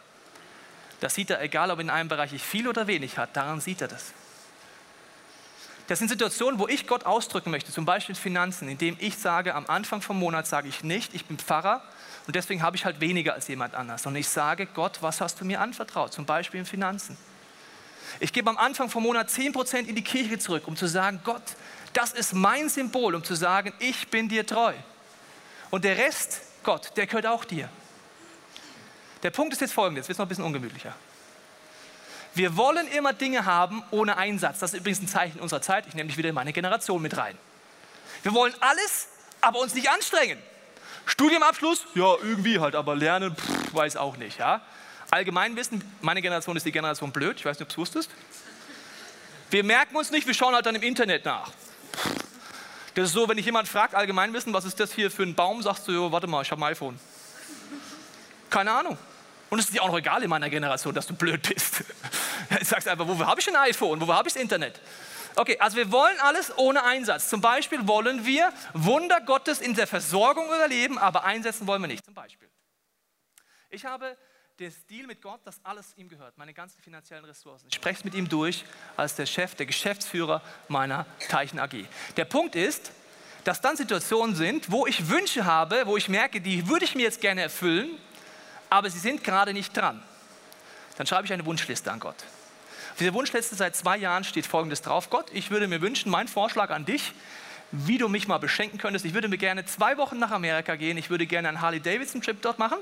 Das 1.02 1.16
sieht 1.16 1.32
er, 1.32 1.42
egal 1.42 1.70
ob 1.70 1.82
in 1.82 1.90
einem 1.90 2.08
Bereich 2.08 2.32
ich 2.32 2.44
viel 2.44 2.70
oder 2.70 2.88
wenig 2.88 3.18
hat, 3.18 3.36
daran 3.36 3.60
sieht 3.60 3.82
er 3.82 3.90
das. 3.90 4.14
Das 5.88 6.00
sind 6.00 6.10
Situationen, 6.10 6.60
wo 6.60 6.68
ich 6.68 6.86
Gott 6.86 7.06
ausdrücken 7.06 7.50
möchte, 7.50 7.72
zum 7.72 7.86
Beispiel 7.86 8.14
Finanzen, 8.14 8.68
indem 8.68 8.98
ich 9.00 9.18
sage, 9.18 9.56
am 9.56 9.66
Anfang 9.68 10.02
vom 10.02 10.20
Monat 10.20 10.46
sage 10.46 10.68
ich 10.68 10.84
nicht, 10.84 11.14
ich 11.14 11.26
bin 11.26 11.38
Pfarrer 11.38 11.82
und 12.28 12.36
deswegen 12.36 12.62
habe 12.62 12.76
ich 12.76 12.84
halt 12.84 13.00
weniger 13.00 13.34
als 13.34 13.48
jemand 13.48 13.74
anders. 13.74 14.06
Und 14.06 14.16
ich 14.18 14.28
sage, 14.28 14.66
Gott, 14.66 14.98
was 15.02 15.22
hast 15.22 15.40
du 15.40 15.46
mir 15.46 15.62
anvertraut? 15.62 16.12
Zum 16.12 16.26
Beispiel 16.26 16.60
in 16.60 16.66
Finanzen. 16.66 17.18
Ich 18.20 18.34
gebe 18.34 18.50
am 18.50 18.58
Anfang 18.58 18.90
vom 18.90 19.04
Monat 19.04 19.30
10% 19.30 19.86
in 19.86 19.96
die 19.96 20.04
Kirche 20.04 20.38
zurück, 20.40 20.68
um 20.68 20.76
zu 20.76 20.88
sagen, 20.88 21.22
Gott, 21.24 21.44
das 21.94 22.12
ist 22.12 22.34
mein 22.34 22.68
Symbol, 22.68 23.16
um 23.16 23.24
zu 23.24 23.36
sagen, 23.36 23.74
ich 23.80 24.10
bin 24.10 24.28
dir 24.28 24.46
treu. 24.46 24.74
Und 25.70 25.86
der 25.86 25.98
Rest, 25.98 26.42
Gott, 26.64 26.92
der 26.98 27.08
gehört 27.08 27.28
auch 27.28 27.46
dir. 27.46 27.70
Der 29.24 29.32
Punkt 29.32 29.54
ist 29.54 29.62
jetzt 29.62 29.74
folgendes, 29.74 30.08
jetzt 30.08 30.10
wird 30.10 30.16
es 30.16 30.20
noch 30.20 30.26
ein 30.26 30.30
bisschen 30.30 30.46
ungemütlicher. 30.46 30.94
Wir 32.38 32.56
wollen 32.56 32.88
immer 32.90 33.14
Dinge 33.14 33.46
haben 33.46 33.82
ohne 33.90 34.16
Einsatz. 34.18 34.60
Das 34.60 34.72
ist 34.72 34.80
übrigens 34.80 35.02
ein 35.02 35.08
Zeichen 35.08 35.40
unserer 35.40 35.62
Zeit. 35.62 35.88
Ich 35.88 35.96
nehme 35.96 36.08
dich 36.08 36.18
wieder 36.18 36.30
in 36.30 36.36
meine 36.36 36.54
Generation 36.54 37.02
mit 37.02 37.18
rein. 37.18 37.36
Wir 38.22 38.32
wollen 38.32 38.54
alles, 38.60 39.08
aber 39.42 39.60
uns 39.60 39.74
nicht 39.74 39.90
anstrengen. 39.90 40.38
Studiumabschluss? 41.08 41.88
Ja, 41.96 42.16
irgendwie 42.22 42.60
halt, 42.60 42.76
aber 42.76 42.96
lernen, 42.96 43.36
pff, 43.36 43.74
weiß 43.74 43.98
auch 43.98 44.18
nicht. 44.18 44.38
Ja? 44.38 44.62
Allgemeinwissen, 45.10 45.84
meine 46.02 46.22
Generation 46.22 46.56
ist 46.56 46.66
die 46.66 46.72
Generation 46.72 47.12
blöd, 47.12 47.38
ich 47.40 47.46
weiß 47.46 47.58
nicht, 47.58 47.64
ob 47.64 47.70
du 47.70 47.74
es 47.74 47.78
wusstest. 47.78 48.12
Wir 49.50 49.64
merken 49.64 49.96
uns 49.96 50.12
nicht, 50.12 50.28
wir 50.28 50.36
schauen 50.36 50.54
halt 50.54 50.66
dann 50.68 50.76
im 50.76 50.84
Internet 50.84 51.26
nach. 51.26 51.52
Das 52.94 53.06
ist 53.06 53.14
so, 53.14 53.28
wenn 53.28 53.38
dich 53.38 53.46
jemand 53.48 53.68
fragt, 53.68 53.96
Allgemeinwissen, 53.96 54.54
was 54.54 54.66
ist 54.66 54.80
das 54.80 54.92
hier 54.92 55.10
für 55.10 55.24
ein 55.24 55.34
Baum, 55.34 55.64
sagst 55.64 55.88
du, 55.88 55.92
jo, 55.92 56.12
warte 56.12 56.28
mal, 56.28 56.44
ich 56.44 56.52
habe 56.52 56.62
ein 56.64 56.72
iPhone. 56.72 57.00
Keine 58.52 58.72
Ahnung. 58.72 58.98
Und 59.50 59.60
es 59.60 59.66
ist 59.66 59.74
dir 59.74 59.82
auch 59.82 59.88
noch 59.88 59.98
egal 59.98 60.22
in 60.24 60.30
meiner 60.30 60.50
Generation, 60.50 60.94
dass 60.94 61.08
du 61.08 61.16
blöd 61.16 61.42
bist. 61.48 61.84
Sagst 62.62 62.88
einfach, 62.88 63.08
wo 63.08 63.26
habe 63.26 63.40
ich 63.40 63.48
ein 63.48 63.56
iPhone? 63.56 64.00
Wo 64.02 64.14
habe 64.14 64.28
ich 64.28 64.34
das 64.34 64.42
Internet? 64.42 64.80
Okay, 65.36 65.58
also 65.60 65.78
wir 65.78 65.92
wollen 65.92 66.20
alles 66.20 66.58
ohne 66.58 66.84
Einsatz. 66.84 67.30
Zum 67.30 67.42
Beispiel 67.42 67.88
wollen 67.88 68.26
wir 68.26 68.52
Wunder 68.74 69.22
Gottes 69.22 69.60
in 69.60 69.76
der 69.76 69.86
Versorgung 69.86 70.48
überleben, 70.48 70.98
aber 70.98 71.26
einsetzen 71.26 71.68
wollen 71.68 71.82
wir 71.82 71.88
nicht. 71.88 72.04
Zum 72.04 72.14
Beispiel. 72.14 72.50
Ich 73.70 73.86
habe 73.86 74.18
den 74.60 74.74
Deal 74.90 75.06
mit 75.06 75.22
Gott, 75.22 75.42
dass 75.46 75.64
alles 75.64 75.94
ihm 75.98 76.10
gehört, 76.10 76.38
meine 76.38 76.54
ganzen 76.54 76.82
finanziellen 76.82 77.26
Ressourcen. 77.26 77.68
Ich 77.70 77.76
spreche 77.76 78.00
es 78.00 78.04
mit 78.04 78.16
ihm 78.16 78.28
durch 78.28 78.66
als 78.96 79.16
der 79.16 79.28
Chef, 79.28 79.54
der 79.54 79.68
Geschäftsführer 79.68 80.42
meiner 80.68 81.06
Teichen 81.30 81.60
AG. 81.60 81.86
Der 82.16 82.26
Punkt 82.26 82.56
ist, 82.56 82.92
dass 83.44 83.62
dann 83.62 83.78
Situationen 83.78 84.36
sind, 84.36 84.72
wo 84.72 84.88
ich 84.88 85.08
Wünsche 85.10 85.46
habe, 85.46 85.86
wo 85.86 85.98
ich 85.98 86.10
merke, 86.10 86.42
die 86.42 86.68
würde 86.68 86.86
ich 86.86 86.96
mir 86.96 87.04
jetzt 87.04 87.22
gerne 87.22 87.42
erfüllen, 87.42 88.00
aber 88.70 88.90
sie 88.90 89.00
sind 89.00 89.24
gerade 89.24 89.54
nicht 89.54 89.78
dran. 89.78 90.02
Dann 90.98 91.08
schreibe 91.08 91.26
ich 91.26 91.34
eine 91.34 91.46
Wunschliste 91.46 91.92
an 91.92 92.00
Gott. 92.00 92.16
Auf 92.92 92.98
dieser 93.00 93.14
Wunschliste 93.14 93.56
seit 93.56 93.76
zwei 93.76 93.98
Jahren 93.98 94.24
steht 94.24 94.46
Folgendes 94.46 94.82
drauf. 94.82 95.10
Gott, 95.10 95.28
ich 95.32 95.52
würde 95.52 95.68
mir 95.68 95.82
wünschen, 95.82 96.12
mein 96.12 96.28
Vorschlag 96.28 96.70
an 96.72 96.86
dich 96.86 97.14
wie 97.72 97.98
du 97.98 98.08
mich 98.08 98.28
mal 98.28 98.38
beschenken 98.38 98.80
könntest. 98.80 99.06
Ich 99.06 99.14
würde 99.14 99.28
mir 99.28 99.38
gerne 99.38 99.66
zwei 99.66 99.98
Wochen 99.98 100.20
nach 100.20 100.32
Amerika 100.32 100.76
gehen. 100.76 100.98
Ich 100.98 101.10
würde 101.10 101.26
gerne 101.26 101.50
einen 101.50 101.62
Harley-Davidson-Trip 101.62 102.42
dort 102.42 102.60
machen, 102.60 102.78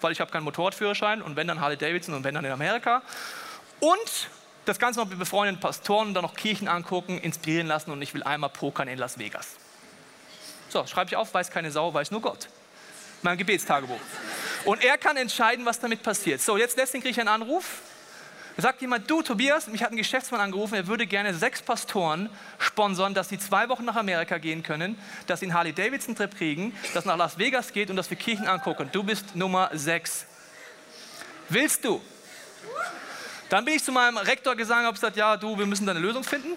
weil 0.00 0.12
ich 0.12 0.20
habe 0.20 0.30
keinen 0.30 0.44
Motorradführerschein 0.44 1.22
und 1.22 1.36
wenn 1.36 1.48
dann 1.48 1.60
Harley-Davidson 1.60 2.14
und 2.14 2.24
wenn 2.24 2.34
dann 2.34 2.44
in 2.44 2.52
Amerika. 2.52 3.02
Und 3.80 4.28
das 4.64 4.78
Ganze 4.78 5.00
noch 5.00 5.08
mit 5.08 5.18
befreundeten 5.18 5.60
Pastoren 5.60 6.08
und 6.08 6.14
dann 6.14 6.22
noch 6.22 6.34
Kirchen 6.34 6.68
angucken, 6.68 7.18
inspirieren 7.18 7.66
lassen 7.66 7.90
und 7.90 8.00
ich 8.00 8.14
will 8.14 8.22
einmal 8.22 8.50
pokern 8.50 8.86
in 8.86 8.98
Las 8.98 9.18
Vegas. 9.18 9.56
So, 10.68 10.86
schreibe 10.86 11.08
ich 11.08 11.16
auf, 11.16 11.34
weiß 11.34 11.50
keine 11.50 11.70
Sau, 11.70 11.92
weiß 11.92 12.12
nur 12.12 12.22
Gott. 12.22 12.48
Mein 13.22 13.36
Gebetstagebuch. 13.36 14.00
Und 14.64 14.82
er 14.84 14.98
kann 14.98 15.16
entscheiden, 15.16 15.64
was 15.64 15.80
damit 15.80 16.02
passiert. 16.02 16.40
So, 16.40 16.56
jetzt 16.56 16.76
letztendlich 16.76 17.14
kriege 17.14 17.20
ich 17.22 17.28
einen 17.28 17.42
Anruf 17.42 17.64
da 18.56 18.62
sagt 18.62 18.82
jemand, 18.82 19.10
du 19.10 19.22
Tobias, 19.22 19.66
mich 19.66 19.82
hat 19.82 19.92
ein 19.92 19.96
Geschäftsmann 19.96 20.40
angerufen, 20.40 20.74
er 20.74 20.86
würde 20.86 21.06
gerne 21.06 21.32
sechs 21.32 21.62
Pastoren 21.62 22.28
sponsern, 22.58 23.14
dass 23.14 23.30
sie 23.30 23.38
zwei 23.38 23.68
Wochen 23.70 23.84
nach 23.84 23.96
Amerika 23.96 24.36
gehen 24.36 24.62
können, 24.62 24.98
dass 25.26 25.40
sie 25.40 25.46
einen 25.46 25.54
Harley-Davidson-Trip 25.54 26.36
kriegen, 26.36 26.76
dass 26.92 27.06
nach 27.06 27.16
Las 27.16 27.38
Vegas 27.38 27.72
geht 27.72 27.88
und 27.88 27.96
dass 27.96 28.10
wir 28.10 28.18
Kirchen 28.18 28.46
angucken. 28.46 28.90
Du 28.92 29.02
bist 29.02 29.34
Nummer 29.34 29.70
sechs. 29.72 30.26
Willst 31.48 31.84
du? 31.84 32.02
Dann 33.48 33.64
bin 33.64 33.74
ich 33.74 33.84
zu 33.84 33.92
meinem 33.92 34.18
Rektor 34.18 34.54
gesagt, 34.54 34.84
habe 34.84 34.94
gesagt, 34.94 35.16
ja, 35.16 35.36
du, 35.36 35.58
wir 35.58 35.66
müssen 35.66 35.86
da 35.86 35.92
eine 35.92 36.00
Lösung 36.00 36.22
finden. 36.22 36.52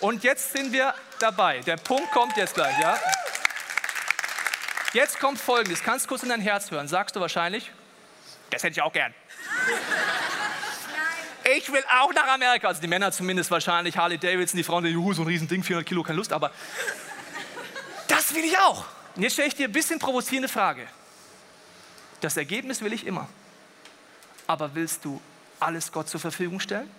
Und 0.00 0.24
jetzt 0.24 0.52
sind 0.52 0.72
wir 0.72 0.94
dabei. 1.18 1.60
Der 1.60 1.76
Punkt 1.76 2.10
kommt 2.10 2.36
jetzt 2.36 2.54
gleich, 2.54 2.78
ja? 2.78 2.98
Jetzt 4.92 5.20
kommt 5.20 5.38
Folgendes. 5.38 5.82
Kannst 5.82 6.06
du 6.06 6.08
kurz 6.08 6.22
in 6.22 6.28
dein 6.28 6.40
Herz 6.40 6.70
hören. 6.70 6.88
Sagst 6.88 7.14
du 7.16 7.20
wahrscheinlich, 7.20 7.70
das 8.50 8.62
hätte 8.62 8.72
ich 8.72 8.82
auch 8.82 8.92
gern 8.92 9.14
ich 11.56 11.72
will 11.72 11.82
auch 12.00 12.12
nach 12.12 12.28
Amerika. 12.28 12.68
Also 12.68 12.80
die 12.80 12.88
Männer 12.88 13.12
zumindest 13.12 13.50
wahrscheinlich, 13.50 13.96
Harley 13.96 14.18
Davidson, 14.18 14.56
die 14.56 14.64
Frauen, 14.64 14.84
die, 14.84 14.90
juhu, 14.90 15.12
so 15.12 15.22
ein 15.22 15.28
Riesending, 15.28 15.62
400 15.62 15.86
Kilo, 15.86 16.02
keine 16.02 16.16
Lust, 16.16 16.32
aber 16.32 16.50
das 18.06 18.34
will 18.34 18.44
ich 18.44 18.58
auch. 18.58 18.84
Und 19.16 19.22
jetzt 19.22 19.34
stelle 19.34 19.48
ich 19.48 19.54
dir 19.54 19.68
ein 19.68 19.72
bisschen 19.72 19.98
provozierende 19.98 20.48
Frage. 20.48 20.86
Das 22.20 22.36
Ergebnis 22.36 22.82
will 22.82 22.92
ich 22.92 23.06
immer. 23.06 23.28
Aber 24.46 24.74
willst 24.74 25.04
du 25.04 25.20
alles 25.60 25.92
Gott 25.92 26.08
zur 26.08 26.20
Verfügung 26.20 26.60
stellen? 26.60 26.90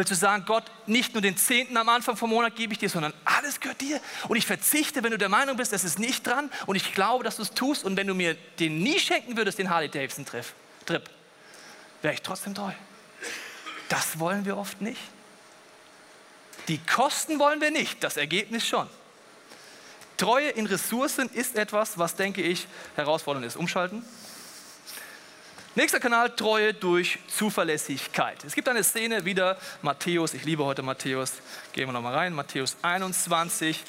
Willst 0.00 0.12
du 0.12 0.16
sagen, 0.16 0.44
Gott, 0.46 0.64
nicht 0.86 1.12
nur 1.12 1.20
den 1.20 1.36
Zehnten 1.36 1.76
am 1.76 1.86
Anfang 1.90 2.16
vom 2.16 2.30
Monat 2.30 2.56
gebe 2.56 2.72
ich 2.72 2.78
dir, 2.78 2.88
sondern 2.88 3.12
alles 3.26 3.60
gehört 3.60 3.82
dir. 3.82 4.00
Und 4.28 4.38
ich 4.38 4.46
verzichte, 4.46 5.02
wenn 5.02 5.10
du 5.10 5.18
der 5.18 5.28
Meinung 5.28 5.58
bist, 5.58 5.74
es 5.74 5.84
ist 5.84 5.98
nicht 5.98 6.26
dran. 6.26 6.50
Und 6.64 6.76
ich 6.76 6.94
glaube, 6.94 7.22
dass 7.22 7.36
du 7.36 7.42
es 7.42 7.50
tust. 7.50 7.84
Und 7.84 7.98
wenn 7.98 8.06
du 8.06 8.14
mir 8.14 8.34
den 8.58 8.82
nie 8.82 8.98
schenken 8.98 9.36
würdest, 9.36 9.58
den 9.58 9.68
Harley 9.68 9.90
Davidson 9.90 10.24
Trip, 10.24 11.10
wäre 12.00 12.14
ich 12.14 12.22
trotzdem 12.22 12.54
treu. 12.54 12.72
Das 13.90 14.18
wollen 14.18 14.46
wir 14.46 14.56
oft 14.56 14.80
nicht. 14.80 15.02
Die 16.68 16.78
Kosten 16.78 17.38
wollen 17.38 17.60
wir 17.60 17.70
nicht, 17.70 18.02
das 18.02 18.16
Ergebnis 18.16 18.66
schon. 18.66 18.88
Treue 20.16 20.48
in 20.48 20.64
Ressourcen 20.64 21.28
ist 21.28 21.56
etwas, 21.56 21.98
was, 21.98 22.14
denke 22.14 22.40
ich, 22.40 22.66
herausfordernd 22.96 23.44
ist. 23.44 23.56
Umschalten. 23.56 24.02
Nächster 25.80 25.98
Kanal, 25.98 26.28
Treue 26.36 26.74
durch 26.74 27.18
Zuverlässigkeit. 27.34 28.44
Es 28.44 28.54
gibt 28.54 28.68
eine 28.68 28.84
Szene 28.84 29.24
wieder, 29.24 29.56
Matthäus, 29.80 30.34
ich 30.34 30.44
liebe 30.44 30.62
heute 30.62 30.82
Matthäus, 30.82 31.32
gehen 31.72 31.88
wir 31.88 31.92
nochmal 31.94 32.12
rein, 32.12 32.34
Matthäus 32.34 32.76
21, 32.82 33.82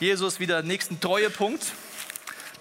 Jesus 0.00 0.40
wieder 0.40 0.62
nächsten 0.62 1.00
Treuepunkt. 1.00 1.62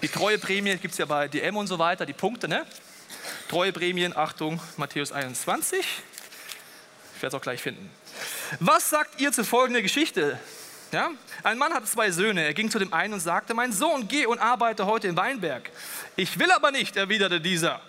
Die 0.01 0.09
Treueprämie 0.09 0.75
gibt 0.75 0.91
es 0.91 0.97
ja 0.97 1.05
bei 1.05 1.29
DM 1.29 1.55
und 1.55 1.67
so 1.67 1.79
weiter, 1.79 2.05
die 2.05 2.11
Punkte, 2.11 2.49
ne? 2.49 2.65
Treueprämien, 3.47 4.17
Achtung, 4.17 4.59
Matthäus 4.75 5.13
21. 5.13 5.79
Ich 5.79 5.85
werde 7.21 7.27
es 7.27 7.33
auch 7.35 7.41
gleich 7.41 7.61
finden. 7.61 7.89
Was 8.59 8.89
sagt 8.89 9.21
ihr 9.21 9.31
zu 9.31 9.45
folgender 9.45 9.81
Geschichte? 9.81 10.37
Ja? 10.91 11.09
Ein 11.43 11.57
Mann 11.57 11.73
hatte 11.73 11.85
zwei 11.85 12.11
Söhne. 12.11 12.43
Er 12.43 12.53
ging 12.53 12.69
zu 12.69 12.79
dem 12.79 12.91
einen 12.91 13.13
und 13.13 13.21
sagte, 13.21 13.53
mein 13.53 13.71
Sohn, 13.71 14.09
geh 14.09 14.25
und 14.25 14.39
arbeite 14.39 14.85
heute 14.85 15.07
im 15.07 15.15
Weinberg. 15.15 15.71
Ich 16.17 16.37
will 16.37 16.51
aber 16.51 16.71
nicht, 16.71 16.97
erwiderte 16.97 17.39
dieser. 17.39 17.79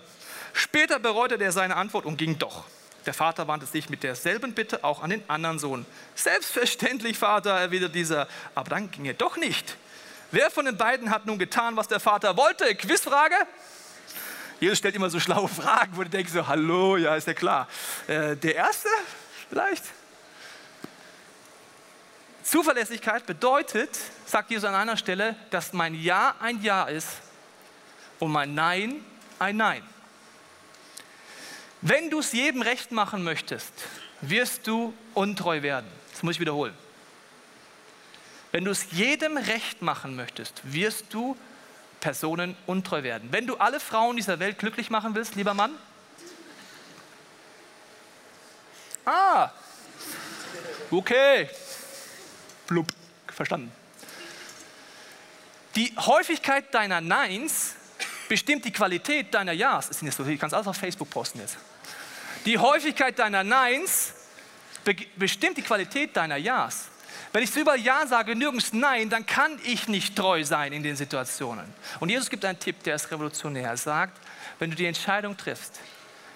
Später 0.55 1.01
bereute 1.01 1.35
er 1.35 1.53
seine 1.53 1.77
Antwort 1.77 2.07
und 2.07 2.17
ging 2.17 2.39
doch. 2.39 2.65
Der 3.07 3.13
Vater 3.13 3.47
wandte 3.49 3.67
sich 3.67 3.91
mit 3.91 4.03
derselben 4.03 4.55
Bitte 4.55 4.83
auch 4.83 5.03
an 5.03 5.11
den 5.11 5.29
anderen 5.29 5.59
Sohn. 5.59 5.85
Selbstverständlich, 6.15 7.19
Vater, 7.19 7.51
erwiderte 7.51 7.93
dieser, 7.93 8.29
aber 8.55 8.71
dann 8.71 8.91
ging 8.91 9.05
er 9.05 9.15
doch 9.15 9.37
nicht. 9.37 9.77
Wer 10.31 10.51
von 10.51 10.65
den 10.65 10.77
beiden 10.77 11.11
hat 11.11 11.27
nun 11.27 11.39
getan, 11.39 11.77
was 11.77 11.89
der 11.89 12.01
Vater 12.01 12.37
wollte? 12.37 12.73
Quizfrage? 12.75 13.35
Jesus 14.61 14.79
stellt 14.79 14.95
immer 14.95 15.11
so 15.11 15.21
schlaue 15.21 15.49
Fragen, 15.63 15.97
wo 15.97 16.05
du 16.05 16.09
denkst 16.09 16.33
so, 16.33 16.47
hallo, 16.47 16.97
ja, 16.97 17.17
ist 17.17 17.27
ja 17.27 17.35
klar. 17.35 17.69
Äh, 18.07 18.37
der 18.37 18.55
Erste 18.55 18.89
vielleicht? 19.51 19.85
Zuverlässigkeit 22.45 23.27
bedeutet, 23.27 23.99
sagt 24.27 24.51
Jesus 24.51 24.65
an 24.65 24.75
einer 24.75 24.97
Stelle, 24.97 25.35
dass 25.51 25.73
mein 25.73 25.95
Ja 25.95 26.37
ein 26.41 26.63
Ja 26.63 26.85
ist 26.85 27.09
und 28.21 28.31
mein 28.31 28.55
Nein 28.55 29.05
ein 29.39 29.57
Nein. 29.57 29.83
Wenn 31.87 32.09
du 32.09 32.21
es 32.21 32.33
jedem 32.33 32.63
recht 32.63 32.93
machen 32.93 33.25
möchtest, 33.25 33.71
wirst 34.23 34.67
du 34.67 34.95
untreu 35.13 35.61
werden. 35.61 35.87
Das 36.13 36.23
muss 36.23 36.37
ich 36.37 36.41
wiederholen. 36.41 36.73
Wenn 38.53 38.65
du 38.65 38.71
es 38.71 38.87
jedem 38.93 39.37
recht 39.37 39.83
machen 39.83 40.17
möchtest, 40.17 40.63
wirst 40.65 41.13
du 41.13 41.37
Personen 42.01 42.57
untreu 42.67 43.03
werden. 43.03 43.29
Wenn 43.33 43.47
du 43.47 43.57
alle 43.57 43.81
Frauen 43.81 44.17
dieser 44.17 44.39
Welt 44.39 44.59
glücklich 44.59 44.89
machen 44.89 45.15
willst, 45.15 45.35
lieber 45.35 45.53
Mann, 45.53 45.75
ah, 49.05 49.51
okay, 50.91 51.51
blub, 52.67 52.87
verstanden. 53.27 53.71
Die 55.77 55.93
Häufigkeit 55.99 56.73
deiner 56.73 57.03
Neins 57.03 57.75
bestimmt 58.27 58.65
die 58.65 58.73
Qualität 58.73 59.35
deiner 59.35 59.53
Ja's. 59.53 59.89
Das 59.89 60.01
nicht 60.01 60.17
so, 60.17 60.25
ich 60.25 60.41
kann 60.41 60.47
es 60.47 60.55
alles 60.55 60.67
auf 60.67 60.79
Facebook 60.79 61.11
posten 61.11 61.41
jetzt. 61.41 61.59
Die 62.45 62.59
Häufigkeit 62.59 63.19
deiner 63.19 63.43
Neins 63.43 64.13
bestimmt 65.17 65.57
die 65.57 65.63
Qualität 65.63 66.17
deiner 66.17 66.37
Ja's. 66.37 66.89
Wenn 67.33 67.43
ich 67.43 67.57
überall 67.57 67.81
Ja 67.81 68.07
sage, 68.07 68.37
nirgends 68.37 68.73
Nein, 68.73 69.09
dann 69.11 69.27
kann 69.27 69.59
ich 69.65 69.89
nicht 69.89 70.15
treu 70.15 70.45
sein 70.45 70.73
in 70.73 70.83
den 70.83 70.95
Situationen. 70.95 71.65
Und 72.01 72.09
Jesus 72.09 72.31
gibt 72.31 72.45
einen 72.45 72.59
Tipp, 72.59 72.83
der 72.85 72.97
ist 72.97 73.11
revolutionär. 73.11 73.71
Er 73.71 73.77
sagt, 73.77 74.21
wenn 74.59 74.71
du 74.71 74.77
die 74.77 74.87
Entscheidung 74.87 75.37
triffst, 75.37 75.81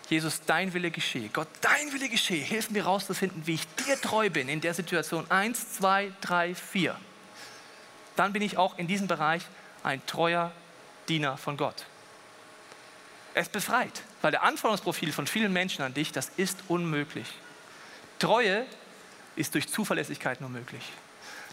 Jesus, 0.09 0.41
dein 0.47 0.73
Wille 0.73 0.91
geschehe, 0.91 1.29
Gott, 1.29 1.49
dein 1.61 1.93
Wille 1.93 2.09
geschehe, 2.09 2.43
hilf 2.43 2.71
mir 2.71 2.85
rauszufinden, 2.85 3.47
wie 3.47 3.55
ich 3.55 3.69
dir 3.87 4.01
treu 4.01 4.31
bin 4.31 4.49
in 4.49 4.61
der 4.61 4.73
Situation. 4.73 5.31
Eins, 5.31 5.75
zwei, 5.75 6.11
drei, 6.23 6.55
vier. 6.55 6.97
Dann 8.17 8.33
bin 8.33 8.43
ich 8.43 8.57
auch 8.57 8.79
in 8.79 8.87
diesem 8.87 9.07
Bereich 9.07 9.43
ein 9.85 10.05
treuer 10.07 10.51
Diener 11.09 11.37
von 11.37 11.57
Gott. 11.57 11.85
Es 13.35 13.49
befreit, 13.49 14.03
weil 14.23 14.31
der 14.31 14.43
Anforderungsprofil 14.43 15.13
von 15.13 15.27
vielen 15.27 15.53
Menschen 15.53 15.83
an 15.83 15.95
dich, 15.95 16.13
das 16.13 16.31
ist 16.37 16.59
unmöglich. 16.69 17.29
Treue 18.19 18.67
ist 19.37 19.55
durch 19.55 19.69
Zuverlässigkeit 19.69 20.41
nur 20.41 20.51
möglich. 20.51 20.83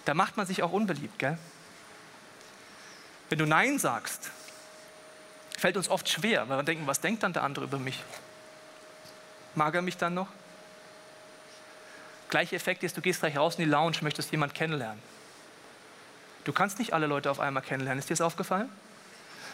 Da 0.05 0.13
macht 0.13 0.37
man 0.37 0.45
sich 0.45 0.63
auch 0.63 0.71
unbeliebt, 0.71 1.19
gell? 1.19 1.37
Wenn 3.29 3.39
du 3.39 3.45
Nein 3.45 3.79
sagst, 3.79 4.31
fällt 5.57 5.77
uns 5.77 5.89
oft 5.89 6.07
schwer, 6.09 6.47
weil 6.49 6.57
wir 6.59 6.63
denken, 6.63 6.87
was 6.87 7.01
denkt 7.01 7.23
dann 7.23 7.33
der 7.33 7.43
andere 7.43 7.65
über 7.65 7.79
mich? 7.79 8.03
Mag 9.55 9.73
er 9.73 9.81
mich 9.81 9.97
dann 9.97 10.13
noch? 10.13 10.27
Gleicher 12.29 12.55
Effekt 12.55 12.83
ist, 12.83 12.97
du 12.97 13.01
gehst 13.01 13.21
gleich 13.21 13.37
raus 13.37 13.55
in 13.55 13.65
die 13.65 13.69
Lounge, 13.69 13.97
möchtest 14.01 14.31
jemanden 14.31 14.55
kennenlernen. 14.55 15.01
Du 16.43 16.53
kannst 16.53 16.79
nicht 16.79 16.93
alle 16.93 17.07
Leute 17.07 17.31
auf 17.31 17.39
einmal 17.39 17.63
kennenlernen. 17.63 17.99
Ist 17.99 18.09
dir 18.09 18.13
das 18.13 18.21
aufgefallen? 18.21 18.69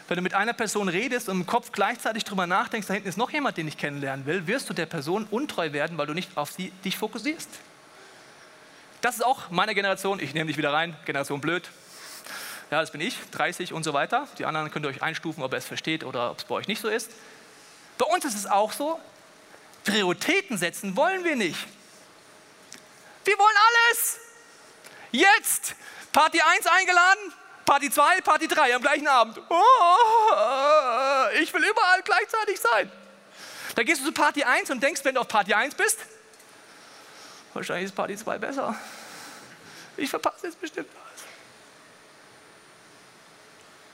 Wenn 0.08 0.16
du 0.16 0.22
mit 0.22 0.34
einer 0.34 0.52
Person 0.52 0.88
redest 0.88 1.28
und 1.28 1.40
im 1.40 1.46
Kopf 1.46 1.72
gleichzeitig 1.72 2.24
darüber 2.24 2.46
nachdenkst, 2.46 2.86
da 2.86 2.94
hinten 2.94 3.08
ist 3.08 3.16
noch 3.16 3.30
jemand, 3.30 3.56
den 3.56 3.68
ich 3.68 3.78
kennenlernen 3.78 4.26
will, 4.26 4.46
wirst 4.46 4.68
du 4.68 4.74
der 4.74 4.86
Person 4.86 5.26
untreu 5.30 5.72
werden, 5.72 5.96
weil 5.98 6.06
du 6.06 6.14
nicht 6.14 6.36
auf 6.36 6.50
sie, 6.50 6.70
dich 6.84 6.98
fokussierst. 6.98 7.48
Das 9.00 9.16
ist 9.16 9.22
auch 9.22 9.50
meine 9.50 9.74
Generation. 9.74 10.20
Ich 10.20 10.34
nehme 10.34 10.46
dich 10.46 10.56
wieder 10.56 10.72
rein. 10.72 10.96
Generation 11.04 11.40
blöd. 11.40 11.68
Ja, 12.70 12.80
das 12.80 12.90
bin 12.90 13.00
ich, 13.00 13.16
30 13.32 13.72
und 13.72 13.82
so 13.82 13.92
weiter. 13.92 14.28
Die 14.38 14.46
anderen 14.46 14.70
könnt 14.70 14.86
ihr 14.86 14.88
euch 14.88 15.02
einstufen, 15.02 15.42
ob 15.42 15.52
ihr 15.52 15.58
es 15.58 15.66
versteht 15.66 16.04
oder 16.04 16.30
ob 16.30 16.38
es 16.38 16.44
bei 16.44 16.54
euch 16.54 16.68
nicht 16.68 16.80
so 16.80 16.88
ist. 16.88 17.10
Bei 17.98 18.06
uns 18.06 18.24
ist 18.24 18.34
es 18.34 18.46
auch 18.46 18.72
so, 18.72 18.98
Prioritäten 19.84 20.56
setzen 20.56 20.96
wollen 20.96 21.24
wir 21.24 21.36
nicht. 21.36 21.58
Wir 23.24 23.38
wollen 23.38 23.56
alles. 23.68 24.18
Jetzt. 25.10 25.74
Party 26.12 26.40
1 26.40 26.66
eingeladen, 26.66 27.32
Party 27.72 27.88
2, 27.88 28.20
Party 28.20 28.48
3 28.48 28.74
am 28.74 28.82
gleichen 28.82 29.08
Abend. 29.08 29.40
Oh, 29.48 29.54
ich 31.40 31.54
will 31.54 31.64
überall 31.64 32.02
gleichzeitig 32.04 32.60
sein. 32.60 32.92
Dann 33.74 33.86
gehst 33.86 34.02
du 34.02 34.04
zu 34.04 34.12
Party 34.12 34.44
1 34.44 34.70
und 34.70 34.82
denkst, 34.82 35.00
wenn 35.04 35.14
du 35.14 35.22
auf 35.22 35.28
Party 35.28 35.54
1 35.54 35.74
bist, 35.76 36.00
Wahrscheinlich 37.54 37.86
ist 37.86 37.94
Party 37.94 38.14
2 38.14 38.36
besser. 38.36 38.76
Ich 39.96 40.10
verpasse 40.10 40.48
jetzt 40.48 40.60
bestimmt 40.60 40.88
was. 40.92 41.22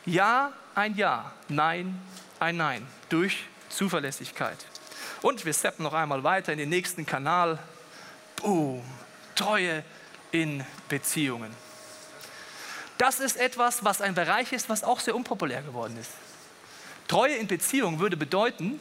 Ja, 0.07 0.53
ein 0.75 0.97
Ja. 0.97 1.31
Nein, 1.47 2.03
ein 2.41 2.57
Nein. 2.57 2.85
Durch 3.09 3.45
Zuverlässigkeit. 3.69 4.59
Und 5.23 5.45
wir 5.45 5.55
steppen 5.55 5.85
noch 5.85 5.95
einmal 5.95 6.25
weiter 6.25 6.51
in 6.51 6.59
den 6.59 6.71
nächsten 6.71 7.07
Kanal. 7.07 7.61
Boom. 8.43 8.83
Treue 9.37 9.85
in 10.33 10.67
Beziehungen. 10.89 11.68
Das 12.99 13.21
ist 13.21 13.37
etwas, 13.37 13.85
was 13.85 14.01
ein 14.01 14.15
Bereich 14.15 14.53
ist, 14.53 14.69
was 14.69 14.83
auch 14.83 15.01
sehr 15.01 15.15
unpopulär 15.15 15.63
geworden 15.63 15.97
ist. 15.99 16.11
Treue 17.07 17.37
in 17.37 17.47
Beziehung 17.47 18.01
würde 18.01 18.17
bedeuten, 18.17 18.79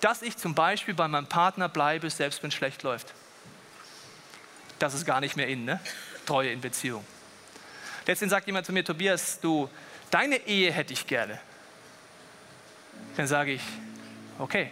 dass 0.00 0.22
ich 0.22 0.36
zum 0.36 0.54
Beispiel 0.54 0.92
bei 0.92 1.08
meinem 1.08 1.28
Partner 1.28 1.68
bleibe, 1.68 2.10
selbst 2.10 2.42
wenn 2.42 2.48
es 2.48 2.54
schlecht 2.54 2.82
läuft. 2.82 3.14
Das 4.78 4.92
ist 4.92 5.06
gar 5.06 5.20
nicht 5.20 5.36
mehr 5.36 5.48
in, 5.48 5.64
ne? 5.64 5.80
Treue 6.26 6.50
in 6.50 6.60
Beziehung. 6.60 7.04
Letztens 8.06 8.30
sagt 8.30 8.46
jemand 8.46 8.66
zu 8.66 8.72
mir, 8.72 8.84
Tobias, 8.84 9.40
du, 9.40 9.70
deine 10.10 10.36
Ehe 10.46 10.72
hätte 10.72 10.92
ich 10.92 11.06
gerne. 11.06 11.40
Dann 13.16 13.26
sage 13.26 13.52
ich, 13.52 13.62
okay, 14.38 14.70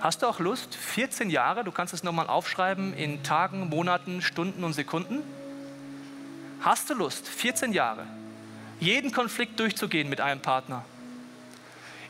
hast 0.00 0.22
du 0.22 0.26
auch 0.26 0.40
Lust, 0.40 0.74
14 0.74 1.30
Jahre, 1.30 1.62
du 1.62 1.70
kannst 1.70 1.94
es 1.94 2.02
nochmal 2.02 2.26
aufschreiben 2.26 2.94
in 2.94 3.22
Tagen, 3.22 3.68
Monaten, 3.68 4.22
Stunden 4.22 4.64
und 4.64 4.72
Sekunden, 4.72 5.22
hast 6.62 6.90
du 6.90 6.94
Lust, 6.94 7.26
14 7.28 7.72
Jahre, 7.72 8.06
jeden 8.78 9.12
Konflikt 9.12 9.58
durchzugehen 9.60 10.08
mit 10.08 10.20
einem 10.20 10.40
Partner? 10.40 10.84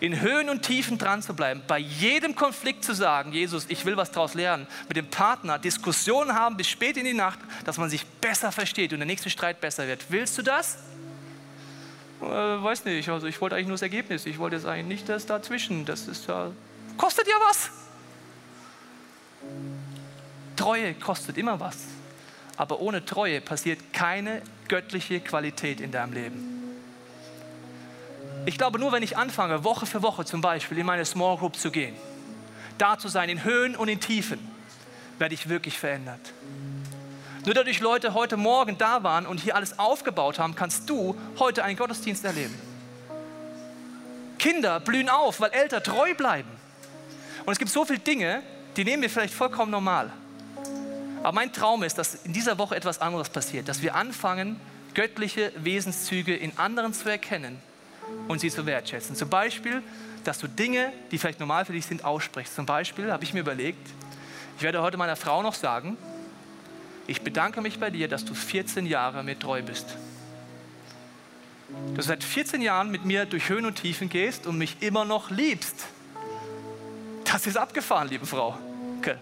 in 0.01 0.19
Höhen 0.21 0.49
und 0.49 0.63
Tiefen 0.63 0.99
dran 0.99 1.23
zu 1.23 1.35
bleiben, 1.35 1.63
bei 1.69 1.79
jedem 1.79 2.35
Konflikt 2.35 2.85
zu 2.85 2.95
sagen, 2.95 3.33
Jesus, 3.33 3.67
ich 3.69 3.85
will 3.85 3.97
was 3.97 4.11
daraus 4.11 4.35
lernen, 4.35 4.67
mit 4.89 4.97
dem 4.97 5.09
Partner 5.09 5.59
Diskussionen 5.59 6.35
haben 6.35 6.57
bis 6.57 6.69
spät 6.69 6.97
in 6.97 7.05
die 7.05 7.13
Nacht, 7.13 7.39
dass 7.65 7.77
man 7.77 7.91
sich 7.91 8.07
besser 8.07 8.51
versteht 8.51 8.93
und 8.93 8.99
der 8.99 9.07
nächste 9.07 9.29
Streit 9.29 9.61
besser 9.61 9.87
wird. 9.87 10.07
Willst 10.09 10.39
du 10.39 10.43
das? 10.43 10.79
Äh, 12.23 12.25
weiß 12.25 12.87
nicht, 12.87 13.09
also 13.09 13.27
ich 13.27 13.41
wollte 13.41 13.57
eigentlich 13.57 13.69
nur 13.69 13.75
das 13.75 13.83
Ergebnis, 13.83 14.27
ich 14.27 14.39
wollte 14.39 14.57
jetzt 14.57 14.67
eigentlich 14.67 15.01
nicht 15.01 15.09
das 15.09 15.27
dazwischen, 15.27 15.85
das 15.85 16.09
ist 16.09 16.27
ja, 16.27 16.51
kostet 16.97 17.27
ja 17.29 17.35
was. 17.47 17.71
Treue 20.57 20.95
kostet 20.95 21.37
immer 21.39 21.61
was, 21.61 21.77
aber 22.61 22.81
ohne 22.81 23.07
Treue 23.07 23.41
passiert 23.41 23.95
keine 23.95 24.43
göttliche 24.69 25.19
Qualität 25.21 25.81
in 25.81 25.93
deinem 25.93 26.13
Leben. 26.13 26.77
Ich 28.45 28.59
glaube, 28.59 28.79
nur 28.79 28.93
wenn 28.93 29.03
ich 29.03 29.17
anfange, 29.17 29.65
Woche 29.65 29.87
für 29.87 30.03
Woche 30.03 30.27
zum 30.27 30.43
Beispiel 30.43 30.77
in 30.77 30.85
meine 30.85 31.07
Small 31.07 31.39
Group 31.39 31.57
zu 31.57 31.71
gehen, 31.71 31.95
da 32.77 32.99
zu 32.99 33.09
sein, 33.09 33.31
in 33.31 33.45
Höhen 33.45 33.75
und 33.77 33.89
in 33.89 33.99
Tiefen, 33.99 34.39
werde 35.19 35.35
ich 35.35 35.49
wirklich 35.49 35.79
verändert. 35.79 36.21
Nur 37.47 37.55
dadurch 37.55 37.81
Leute 37.81 38.13
heute 38.13 38.37
Morgen 38.37 38.77
da 38.77 39.03
waren 39.03 39.25
und 39.25 39.41
hier 39.41 39.57
alles 39.57 39.79
aufgebaut 39.79 40.39
haben, 40.39 40.55
kannst 40.55 40.91
du 40.91 41.17
heute 41.39 41.65
einen 41.65 41.79
Gottesdienst 41.79 42.27
erleben. 42.27 42.55
Kinder 44.39 44.81
blühen 44.81 45.09
auf, 45.09 45.41
weil 45.41 45.51
Eltern 45.53 45.83
treu 45.83 46.13
bleiben. 46.15 46.51
Und 47.47 47.53
es 47.53 47.59
gibt 47.59 47.71
so 47.71 47.87
viele 47.87 48.01
Dinge, 48.01 48.43
die 48.77 48.85
nehmen 48.85 49.03
wir 49.03 49.09
vielleicht 49.09 49.33
vollkommen 49.33 49.71
normal. 49.71 50.13
Aber 51.23 51.33
mein 51.33 51.53
Traum 51.53 51.83
ist, 51.83 51.99
dass 51.99 52.15
in 52.25 52.33
dieser 52.33 52.59
Woche 52.59 52.75
etwas 52.77 53.01
anderes 53.01 53.29
passiert, 53.29 53.69
dass 53.69 53.83
wir 53.83 53.95
anfangen, 53.95 54.59
göttliche 54.95 55.53
Wesenszüge 55.57 56.35
in 56.35 56.57
anderen 56.59 56.95
zu 56.95 57.09
erkennen 57.09 57.59
und 58.29 58.41
sie 58.41 58.51
zu 58.51 58.67
wertschätzen. 58.67 59.15
Zum 59.15 59.29
Beispiel, 59.29 59.83
dass 60.25 60.39
du 60.39 60.49
Dinge, 60.49 60.93
die 61.11 61.19
vielleicht 61.19 61.41
normal 61.41 61.65
für 61.65 61.73
dich 61.73 61.87
sind, 61.87 62.05
aussprichst. 62.05 62.55
Zum 62.55 62.67
Beispiel 62.67 63.13
habe 63.13 63.25
ich 63.25 63.35
mir 63.35 63.41
überlegt, 63.41 63.89
ich 64.57 64.63
werde 64.63 64.83
heute 64.83 64.97
meiner 64.97 65.17
Frau 65.17 65.43
noch 65.43 65.55
sagen, 65.55 65.97
ich 67.07 67.23
bedanke 67.23 67.61
mich 67.61 67.79
bei 67.79 67.91
dir, 67.91 68.09
dass 68.09 68.25
du 68.25 68.35
14 68.35 68.87
Jahre 68.87 69.23
mir 69.23 69.39
treu 69.39 69.63
bist. 69.63 69.87
Du 71.95 72.03
seit 72.03 72.25
14 72.25 72.63
Jahren 72.63 72.91
mit 72.91 73.05
mir 73.05 73.27
durch 73.27 73.49
Höhen 73.49 73.65
und 73.65 73.77
Tiefen 73.77 74.09
gehst 74.09 74.47
und 74.47 74.59
mich 74.59 74.77
immer 74.81 75.05
noch 75.05 75.31
liebst. 75.31 75.87
Das 77.25 77.47
ist 77.47 77.57
abgefahren, 77.57 78.09
liebe 78.09 78.27
Frau. 78.27 78.59
Okay. 78.99 79.17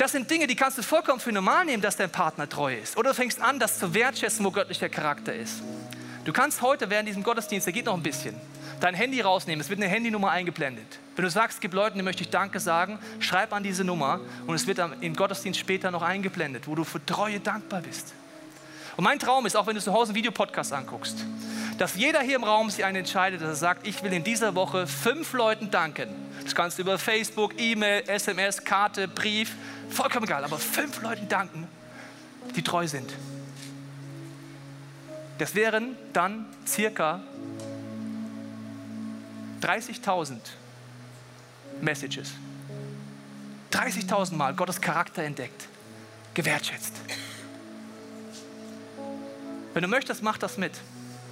Das 0.00 0.12
sind 0.12 0.30
Dinge, 0.30 0.46
die 0.46 0.56
kannst 0.56 0.78
du 0.78 0.82
vollkommen 0.82 1.20
für 1.20 1.30
normal 1.30 1.66
nehmen, 1.66 1.82
dass 1.82 1.94
dein 1.94 2.08
Partner 2.08 2.48
treu 2.48 2.74
ist. 2.74 2.96
Oder 2.96 3.10
du 3.10 3.14
fängst 3.14 3.38
an, 3.38 3.58
das 3.58 3.78
zu 3.78 3.92
wertschätzen, 3.92 4.42
wo 4.46 4.50
göttlicher 4.50 4.88
Charakter 4.88 5.34
ist. 5.34 5.62
Du 6.24 6.32
kannst 6.32 6.62
heute 6.62 6.88
während 6.88 7.06
diesem 7.06 7.22
Gottesdienst, 7.22 7.66
der 7.66 7.74
geht 7.74 7.84
noch 7.84 7.92
ein 7.92 8.02
bisschen, 8.02 8.34
dein 8.80 8.94
Handy 8.94 9.20
rausnehmen. 9.20 9.60
Es 9.60 9.68
wird 9.68 9.78
eine 9.78 9.90
Handynummer 9.90 10.30
eingeblendet. 10.30 10.86
Wenn 11.16 11.26
du 11.26 11.30
sagst, 11.30 11.56
es 11.56 11.60
gibt 11.60 11.74
Leute, 11.74 11.96
denen 11.96 12.06
möchte 12.06 12.22
ich 12.22 12.30
Danke 12.30 12.60
sagen, 12.60 12.98
schreib 13.18 13.52
an 13.52 13.62
diese 13.62 13.84
Nummer 13.84 14.20
und 14.46 14.54
es 14.54 14.66
wird 14.66 14.80
im 15.02 15.14
Gottesdienst 15.14 15.60
später 15.60 15.90
noch 15.90 16.00
eingeblendet, 16.00 16.66
wo 16.66 16.74
du 16.74 16.84
für 16.84 17.04
Treue 17.04 17.38
dankbar 17.38 17.82
bist. 17.82 18.14
Und 18.96 19.04
mein 19.04 19.18
Traum 19.18 19.44
ist, 19.44 19.54
auch 19.54 19.66
wenn 19.66 19.74
du 19.74 19.82
zu 19.82 19.92
Hause 19.92 20.12
einen 20.12 20.16
Videopodcast 20.16 20.72
anguckst, 20.72 21.26
dass 21.76 21.94
jeder 21.94 22.20
hier 22.20 22.36
im 22.36 22.44
Raum 22.44 22.70
sich 22.70 22.84
einen 22.86 22.96
entscheidet, 22.96 23.40
dass 23.42 23.48
er 23.48 23.54
sagt, 23.54 23.86
ich 23.86 24.02
will 24.02 24.12
in 24.14 24.24
dieser 24.24 24.54
Woche 24.54 24.86
fünf 24.86 25.34
Leuten 25.34 25.70
danken. 25.70 26.08
Das 26.42 26.54
kannst 26.54 26.78
du 26.78 26.82
über 26.82 26.98
Facebook, 26.98 27.58
E-Mail, 27.58 28.02
SMS, 28.06 28.64
Karte, 28.64 29.08
Brief, 29.08 29.54
vollkommen 29.90 30.26
egal, 30.26 30.44
aber 30.44 30.58
fünf 30.58 31.02
Leuten 31.02 31.28
danken, 31.28 31.68
die 32.56 32.62
treu 32.62 32.86
sind. 32.86 33.12
Das 35.38 35.54
wären 35.54 35.96
dann 36.12 36.46
circa 36.66 37.20
30.000 39.62 40.36
Messages. 41.80 42.32
30.000 43.72 44.34
Mal 44.34 44.54
Gottes 44.54 44.80
Charakter 44.80 45.22
entdeckt, 45.22 45.68
gewertschätzt. 46.34 46.94
Wenn 49.72 49.82
du 49.82 49.88
möchtest, 49.88 50.22
mach 50.22 50.36
das 50.38 50.58
mit. 50.58 50.72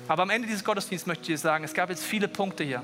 Aber 0.06 0.22
am 0.22 0.30
Ende 0.30 0.46
dieses 0.46 0.64
Gottesdienstes 0.64 1.06
möchte 1.06 1.22
ich 1.22 1.26
dir 1.26 1.38
sagen, 1.38 1.64
es 1.64 1.74
gab 1.74 1.90
jetzt 1.90 2.04
viele 2.04 2.28
Punkte 2.28 2.64
hier. 2.64 2.82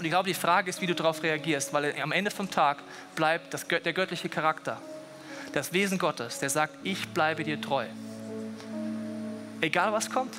Und 0.00 0.06
ich 0.06 0.12
glaube, 0.12 0.28
die 0.28 0.34
Frage 0.34 0.70
ist, 0.70 0.80
wie 0.80 0.86
du 0.86 0.94
darauf 0.94 1.22
reagierst, 1.22 1.74
weil 1.74 1.94
am 2.00 2.10
Ende 2.10 2.30
vom 2.30 2.50
Tag 2.50 2.78
bleibt 3.16 3.52
das, 3.52 3.68
der 3.68 3.92
göttliche 3.92 4.30
Charakter, 4.30 4.80
das 5.52 5.74
Wesen 5.74 5.98
Gottes, 5.98 6.38
der 6.38 6.48
sagt, 6.48 6.74
ich 6.84 7.08
bleibe 7.08 7.44
dir 7.44 7.60
treu. 7.60 7.84
Egal 9.60 9.92
was 9.92 10.08
kommt. 10.08 10.34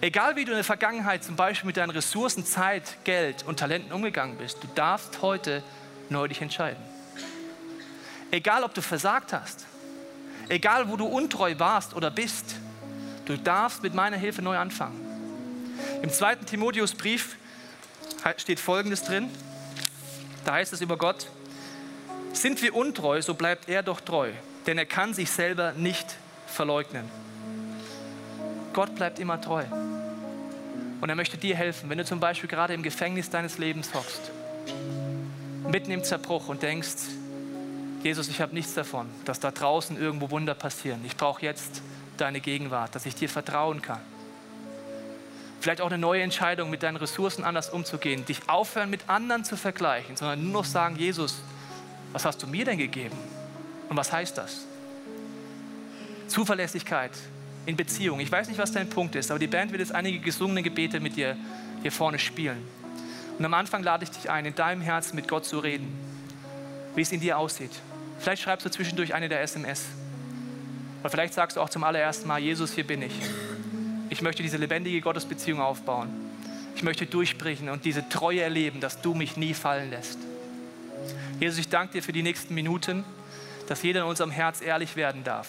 Egal 0.00 0.34
wie 0.36 0.46
du 0.46 0.52
in 0.52 0.56
der 0.56 0.64
Vergangenheit 0.64 1.24
zum 1.24 1.36
Beispiel 1.36 1.66
mit 1.66 1.76
deinen 1.76 1.90
Ressourcen, 1.90 2.46
Zeit, 2.46 2.96
Geld 3.04 3.44
und 3.46 3.58
Talenten 3.58 3.92
umgegangen 3.92 4.38
bist, 4.38 4.62
du 4.62 4.68
darfst 4.74 5.20
heute 5.20 5.62
neu 6.08 6.26
dich 6.26 6.40
entscheiden. 6.40 6.82
Egal 8.30 8.64
ob 8.64 8.72
du 8.72 8.80
versagt 8.80 9.34
hast, 9.34 9.66
egal 10.48 10.88
wo 10.88 10.96
du 10.96 11.04
untreu 11.04 11.54
warst 11.58 11.94
oder 11.94 12.10
bist, 12.10 12.54
du 13.26 13.36
darfst 13.36 13.82
mit 13.82 13.92
meiner 13.92 14.16
Hilfe 14.16 14.40
neu 14.40 14.56
anfangen. 14.56 15.04
Im 16.00 16.08
zweiten 16.08 16.46
Timotheusbrief 16.46 17.36
steht 18.36 18.60
Folgendes 18.60 19.02
drin. 19.02 19.30
Da 20.44 20.54
heißt 20.54 20.72
es 20.72 20.80
über 20.80 20.96
Gott, 20.96 21.28
sind 22.32 22.62
wir 22.62 22.74
untreu, 22.74 23.20
so 23.22 23.34
bleibt 23.34 23.68
er 23.68 23.82
doch 23.82 24.00
treu, 24.00 24.30
denn 24.66 24.78
er 24.78 24.86
kann 24.86 25.14
sich 25.14 25.30
selber 25.30 25.72
nicht 25.72 26.16
verleugnen. 26.46 27.04
Gott 28.72 28.94
bleibt 28.94 29.18
immer 29.18 29.40
treu. 29.40 29.64
Und 31.00 31.08
er 31.08 31.14
möchte 31.14 31.36
dir 31.36 31.56
helfen, 31.56 31.90
wenn 31.90 31.98
du 31.98 32.04
zum 32.04 32.20
Beispiel 32.20 32.48
gerade 32.48 32.74
im 32.74 32.82
Gefängnis 32.82 33.30
deines 33.30 33.58
Lebens 33.58 33.94
hockst, 33.94 34.30
mitten 35.68 35.90
im 35.90 36.02
Zerbruch 36.02 36.48
und 36.48 36.62
denkst, 36.62 36.96
Jesus, 38.02 38.28
ich 38.28 38.40
habe 38.40 38.54
nichts 38.54 38.74
davon, 38.74 39.08
dass 39.24 39.40
da 39.40 39.50
draußen 39.50 40.00
irgendwo 40.00 40.30
Wunder 40.30 40.54
passieren. 40.54 41.00
Ich 41.04 41.16
brauche 41.16 41.42
jetzt 41.42 41.82
deine 42.16 42.40
Gegenwart, 42.40 42.94
dass 42.94 43.06
ich 43.06 43.14
dir 43.14 43.28
vertrauen 43.28 43.82
kann. 43.82 44.00
Vielleicht 45.60 45.80
auch 45.80 45.88
eine 45.88 45.98
neue 45.98 46.22
Entscheidung, 46.22 46.70
mit 46.70 46.82
deinen 46.82 46.96
Ressourcen 46.96 47.42
anders 47.44 47.70
umzugehen, 47.70 48.24
dich 48.24 48.48
aufhören, 48.48 48.90
mit 48.90 49.08
anderen 49.08 49.44
zu 49.44 49.56
vergleichen, 49.56 50.16
sondern 50.16 50.42
nur 50.44 50.62
noch 50.62 50.64
sagen, 50.64 50.96
Jesus, 50.96 51.38
was 52.12 52.24
hast 52.24 52.42
du 52.42 52.46
mir 52.46 52.64
denn 52.64 52.78
gegeben? 52.78 53.16
Und 53.88 53.96
was 53.96 54.12
heißt 54.12 54.38
das? 54.38 54.66
Zuverlässigkeit, 56.28 57.10
in 57.66 57.76
Beziehung. 57.76 58.20
Ich 58.20 58.30
weiß 58.30 58.48
nicht, 58.48 58.58
was 58.58 58.72
dein 58.72 58.88
Punkt 58.88 59.14
ist, 59.14 59.30
aber 59.30 59.38
die 59.38 59.46
Band 59.46 59.72
wird 59.72 59.80
jetzt 59.80 59.94
einige 59.94 60.20
gesungene 60.20 60.62
Gebete 60.62 61.00
mit 61.00 61.16
dir 61.16 61.36
hier 61.82 61.92
vorne 61.92 62.18
spielen. 62.18 62.62
Und 63.38 63.44
am 63.44 63.54
Anfang 63.54 63.82
lade 63.82 64.04
ich 64.04 64.10
dich 64.10 64.30
ein, 64.30 64.46
in 64.46 64.54
deinem 64.54 64.80
Herzen 64.80 65.16
mit 65.16 65.28
Gott 65.28 65.44
zu 65.44 65.58
reden, 65.58 65.96
wie 66.94 67.02
es 67.02 67.12
in 67.12 67.20
dir 67.20 67.38
aussieht. 67.38 67.70
Vielleicht 68.18 68.42
schreibst 68.42 68.66
du 68.66 68.70
zwischendurch 68.70 69.14
eine 69.14 69.28
der 69.28 69.42
SMS. 69.42 69.84
Oder 71.00 71.10
vielleicht 71.10 71.34
sagst 71.34 71.56
du 71.56 71.60
auch 71.60 71.68
zum 71.68 71.84
allerersten 71.84 72.26
Mal, 72.26 72.40
Jesus, 72.40 72.72
hier 72.72 72.86
bin 72.86 73.02
ich. 73.02 73.12
Ich 74.10 74.22
möchte 74.22 74.42
diese 74.42 74.56
lebendige 74.56 75.00
Gottesbeziehung 75.00 75.60
aufbauen. 75.60 76.08
Ich 76.74 76.82
möchte 76.82 77.06
durchbrechen 77.06 77.68
und 77.68 77.84
diese 77.84 78.08
Treue 78.08 78.42
erleben, 78.42 78.80
dass 78.80 79.00
du 79.00 79.14
mich 79.14 79.36
nie 79.36 79.54
fallen 79.54 79.90
lässt. 79.90 80.18
Jesus, 81.40 81.58
ich 81.58 81.68
danke 81.68 81.94
dir 81.94 82.02
für 82.02 82.12
die 82.12 82.22
nächsten 82.22 82.54
Minuten, 82.54 83.04
dass 83.66 83.82
jeder 83.82 84.00
in 84.00 84.06
unserem 84.06 84.30
Herz 84.30 84.60
ehrlich 84.60 84.96
werden 84.96 85.24
darf 85.24 85.48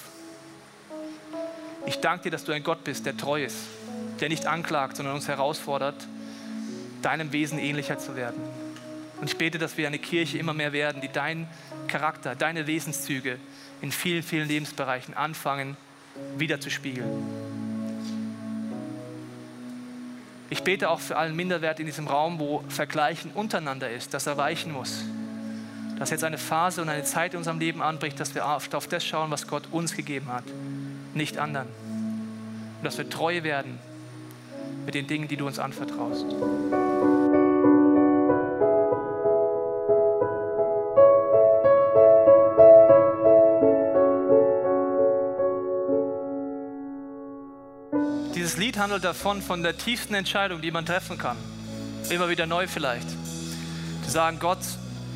ich 1.90 2.00
danke 2.00 2.26
dir, 2.26 2.32
dass 2.32 2.46
du 2.46 2.52
ein 2.52 2.64
Gott 2.64 2.84
bist, 2.84 3.06
der 3.06 3.18
treu 3.18 3.44
ist, 3.44 3.58
der 4.20 4.30
nicht 4.30 4.46
anklagt, 4.46 4.98
sondern 4.98 5.16
uns 5.16 5.28
herausfordert, 5.28 5.96
deinem 7.02 7.32
Wesen 7.32 7.58
ähnlicher 7.58 7.98
zu 7.98 8.16
werden. 8.16 8.42
Und 9.20 9.30
ich 9.30 9.38
bete, 9.38 9.58
dass 9.58 9.78
wir 9.78 9.88
eine 9.88 10.00
Kirche 10.00 10.38
immer 10.38 10.54
mehr 10.54 10.72
werden, 10.72 11.02
die 11.02 11.10
deinen 11.10 11.48
Charakter, 11.88 12.36
deine 12.36 12.68
Wesenszüge 12.68 13.38
in 13.82 13.92
vielen, 13.92 14.24
vielen 14.24 14.48
Lebensbereichen 14.48 15.14
anfangen, 15.14 15.78
wiederzuspiegeln. 16.38 17.49
Ich 20.50 20.64
bete 20.64 20.90
auch 20.90 21.00
für 21.00 21.18
allen 21.18 21.36
Minderwert 21.36 21.80
in 21.80 21.86
diesem 21.86 22.08
Raum, 22.08 22.40
wo 22.40 22.64
Vergleichen 22.70 23.32
untereinander 23.32 23.90
ist, 23.90 24.14
dass 24.14 24.28
er 24.28 24.38
weichen 24.38 24.72
muss. 24.72 25.04
Dass 25.98 26.10
jetzt 26.10 26.24
eine 26.24 26.38
Phase 26.38 26.82
und 26.82 26.90
eine 26.90 27.04
Zeit 27.04 27.34
in 27.34 27.40
unserem 27.40 27.60
Leben 27.60 27.82
anbricht, 27.82 28.20
dass 28.20 28.34
wir 28.34 28.48
auf 28.48 28.68
das 28.68 29.06
schauen, 29.06 29.32
was 29.32 29.48
Gott 29.48 29.64
uns 29.72 29.96
gegeben 29.96 30.32
hat 30.32 30.46
nicht 31.14 31.38
anderen. 31.38 31.68
Und 31.68 32.84
dass 32.84 32.98
wir 32.98 33.10
treu 33.10 33.44
werden 33.44 33.78
mit 34.86 34.96
den 34.96 35.08
Dingen, 35.08 35.28
die 35.28 35.38
du 35.38 35.46
uns 35.46 35.60
anvertraust. 35.60 36.26
Handelt 48.80 49.04
davon, 49.04 49.42
von 49.42 49.62
der 49.62 49.78
tiefsten 49.78 50.14
Entscheidung, 50.14 50.62
die 50.62 50.72
man 50.72 50.86
treffen 50.86 51.18
kann. 51.18 51.38
Immer 52.10 52.30
wieder 52.30 52.46
neu 52.46 52.68
vielleicht. 52.68 53.08
Zu 54.04 54.10
sagen, 54.10 54.40
Gott, 54.40 54.60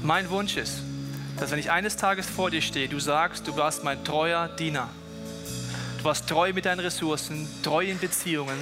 mein 0.03 0.29
Wunsch 0.29 0.57
ist, 0.57 0.81
dass 1.39 1.49
wenn 1.51 1.59
ich 1.59 1.71
eines 1.71 1.97
Tages 1.97 2.27
vor 2.27 2.51
dir 2.51 2.61
stehe, 2.61 2.87
du 2.87 2.99
sagst, 2.99 3.47
du 3.47 3.57
warst 3.57 3.83
mein 3.83 4.03
treuer 4.03 4.47
Diener. 4.47 4.89
Du 5.97 6.03
warst 6.03 6.27
treu 6.27 6.53
mit 6.53 6.65
deinen 6.65 6.81
Ressourcen, 6.81 7.47
treu 7.63 7.85
in 7.85 7.97
Beziehungen. 7.97 8.57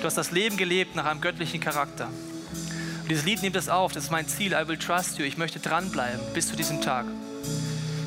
Du 0.00 0.04
hast 0.04 0.18
das 0.18 0.32
Leben 0.32 0.56
gelebt 0.56 0.96
nach 0.96 1.06
einem 1.06 1.20
göttlichen 1.20 1.60
Charakter. 1.60 2.06
Und 2.06 3.08
dieses 3.08 3.24
Lied 3.24 3.42
nimmt 3.42 3.56
das 3.56 3.68
auf, 3.68 3.92
das 3.92 4.04
ist 4.04 4.10
mein 4.10 4.28
Ziel, 4.28 4.52
I 4.52 4.68
will 4.68 4.76
trust 4.76 5.18
you. 5.18 5.24
Ich 5.24 5.38
möchte 5.38 5.60
dranbleiben 5.60 6.20
bis 6.34 6.48
zu 6.48 6.56
diesem 6.56 6.82
Tag. 6.82 7.06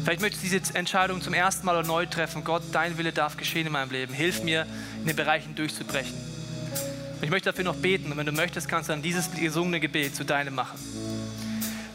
Vielleicht 0.04 0.22
möchtest 0.22 0.44
du 0.44 0.50
diese 0.50 0.76
Entscheidung 0.76 1.22
zum 1.22 1.34
ersten 1.34 1.66
Mal 1.66 1.84
neu 1.84 2.08
treffen. 2.08 2.44
Gott, 2.44 2.64
dein 2.72 2.98
Wille 2.98 3.12
darf 3.12 3.38
geschehen 3.38 3.68
in 3.68 3.74
meinem 3.74 3.92
Leben. 3.92 4.14
Hilf 4.14 4.42
mir, 4.42 4.66
in 5.02 5.08
den 5.08 5.16
Bereichen 5.16 5.56
durchzubrechen. 5.56 6.14
Und 6.14 7.24
ich 7.24 7.30
möchte 7.30 7.50
dafür 7.50 7.66
noch 7.66 7.76
beten. 7.76 8.12
Und 8.12 8.18
wenn 8.18 8.26
du 8.26 8.32
möchtest, 8.32 8.68
kannst 8.68 8.90
du 8.90 8.94
dann 8.94 9.02
dieses 9.02 9.32
gesungene 9.32 9.80
Gebet 9.80 10.16
zu 10.16 10.24
deinem 10.24 10.56
machen. 10.56 10.80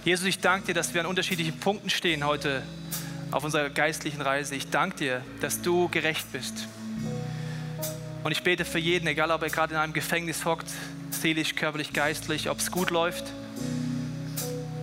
Jesus, 0.04 0.26
ich 0.26 0.38
danke 0.38 0.66
dir, 0.68 0.74
dass 0.74 0.94
wir 0.94 1.00
an 1.00 1.06
unterschiedlichen 1.06 1.58
Punkten 1.58 1.90
stehen 1.90 2.24
heute 2.24 2.62
auf 3.32 3.42
unserer 3.42 3.70
geistlichen 3.70 4.20
Reise. 4.20 4.54
Ich 4.54 4.70
danke 4.70 4.96
dir, 4.96 5.22
dass 5.40 5.62
du 5.62 5.88
gerecht 5.88 6.30
bist. 6.30 6.68
Und 8.22 8.32
ich 8.32 8.42
bete 8.42 8.64
für 8.64 8.78
jeden, 8.78 9.06
egal 9.08 9.30
ob 9.30 9.42
er 9.42 9.50
gerade 9.50 9.74
in 9.74 9.80
einem 9.80 9.92
Gefängnis 9.92 10.44
hockt, 10.44 10.68
seelisch, 11.10 11.54
körperlich, 11.54 11.92
geistlich, 11.92 12.50
ob 12.50 12.58
es 12.58 12.70
gut 12.70 12.90
läuft, 12.90 13.24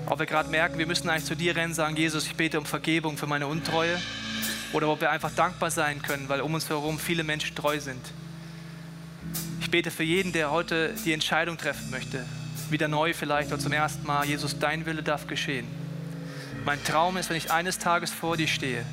ob 0.06 0.20
wir 0.20 0.26
gerade 0.26 0.50
merken, 0.50 0.78
wir 0.78 0.88
müssen 0.88 1.10
eigentlich 1.10 1.26
zu 1.26 1.36
dir 1.36 1.56
rennen, 1.56 1.74
sagen, 1.74 1.96
Jesus, 1.96 2.26
ich 2.26 2.36
bete 2.36 2.60
um 2.60 2.66
Vergebung 2.66 3.18
für 3.18 3.28
meine 3.28 3.48
Untreue. 3.48 3.98
Oder 4.74 4.90
ob 4.90 5.02
wir 5.02 5.12
einfach 5.12 5.32
dankbar 5.32 5.72
sein 5.72 6.02
können, 6.02 6.28
weil 6.30 6.42
um 6.42 6.54
uns 6.54 6.68
herum 6.70 7.00
viele 7.00 7.24
Menschen 7.24 7.56
treu 7.56 7.80
sind. 7.80 8.02
Ich 9.62 9.72
bete 9.72 9.92
für 9.92 10.04
jeden, 10.04 10.34
der 10.34 10.52
heute 10.52 10.94
die 11.06 11.14
Entscheidung 11.14 11.58
treffen 11.58 11.90
möchte, 11.90 12.26
wieder 12.70 12.88
neu 12.88 13.14
vielleicht 13.14 13.52
oder 13.52 13.60
zum 13.60 13.72
ersten 13.72 14.06
Mal, 14.06 14.26
Jesus, 14.26 14.60
dein 14.60 14.86
Wille 14.86 15.04
darf 15.04 15.28
geschehen. 15.28 15.68
Mein 16.66 16.84
Traum 16.84 17.18
ist, 17.18 17.30
wenn 17.30 17.38
ich 17.38 17.52
eines 17.52 17.78
Tages 17.78 18.12
vor 18.12 18.36
dir 18.36 18.48
stehe, 18.48 18.86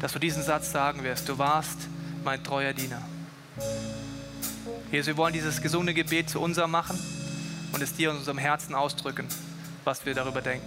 dass 0.00 0.12
du 0.12 0.18
diesen 0.18 0.42
Satz 0.42 0.72
sagen 0.72 1.04
wirst, 1.04 1.28
du 1.28 1.38
warst 1.38 1.78
mein 2.24 2.42
treuer 2.42 2.72
Diener. 2.72 3.02
Jesus, 4.90 5.06
wir 5.08 5.16
wollen 5.16 5.32
dieses 5.32 5.60
gesunde 5.62 5.94
Gebet 5.94 6.30
zu 6.30 6.40
unser 6.40 6.66
machen 6.66 6.98
und 7.72 7.82
es 7.82 7.94
dir 7.94 8.10
in 8.10 8.16
unserem 8.16 8.38
Herzen 8.38 8.74
ausdrücken, 8.74 9.26
was 9.84 10.04
wir 10.06 10.14
darüber 10.14 10.42
denken. 10.42 10.66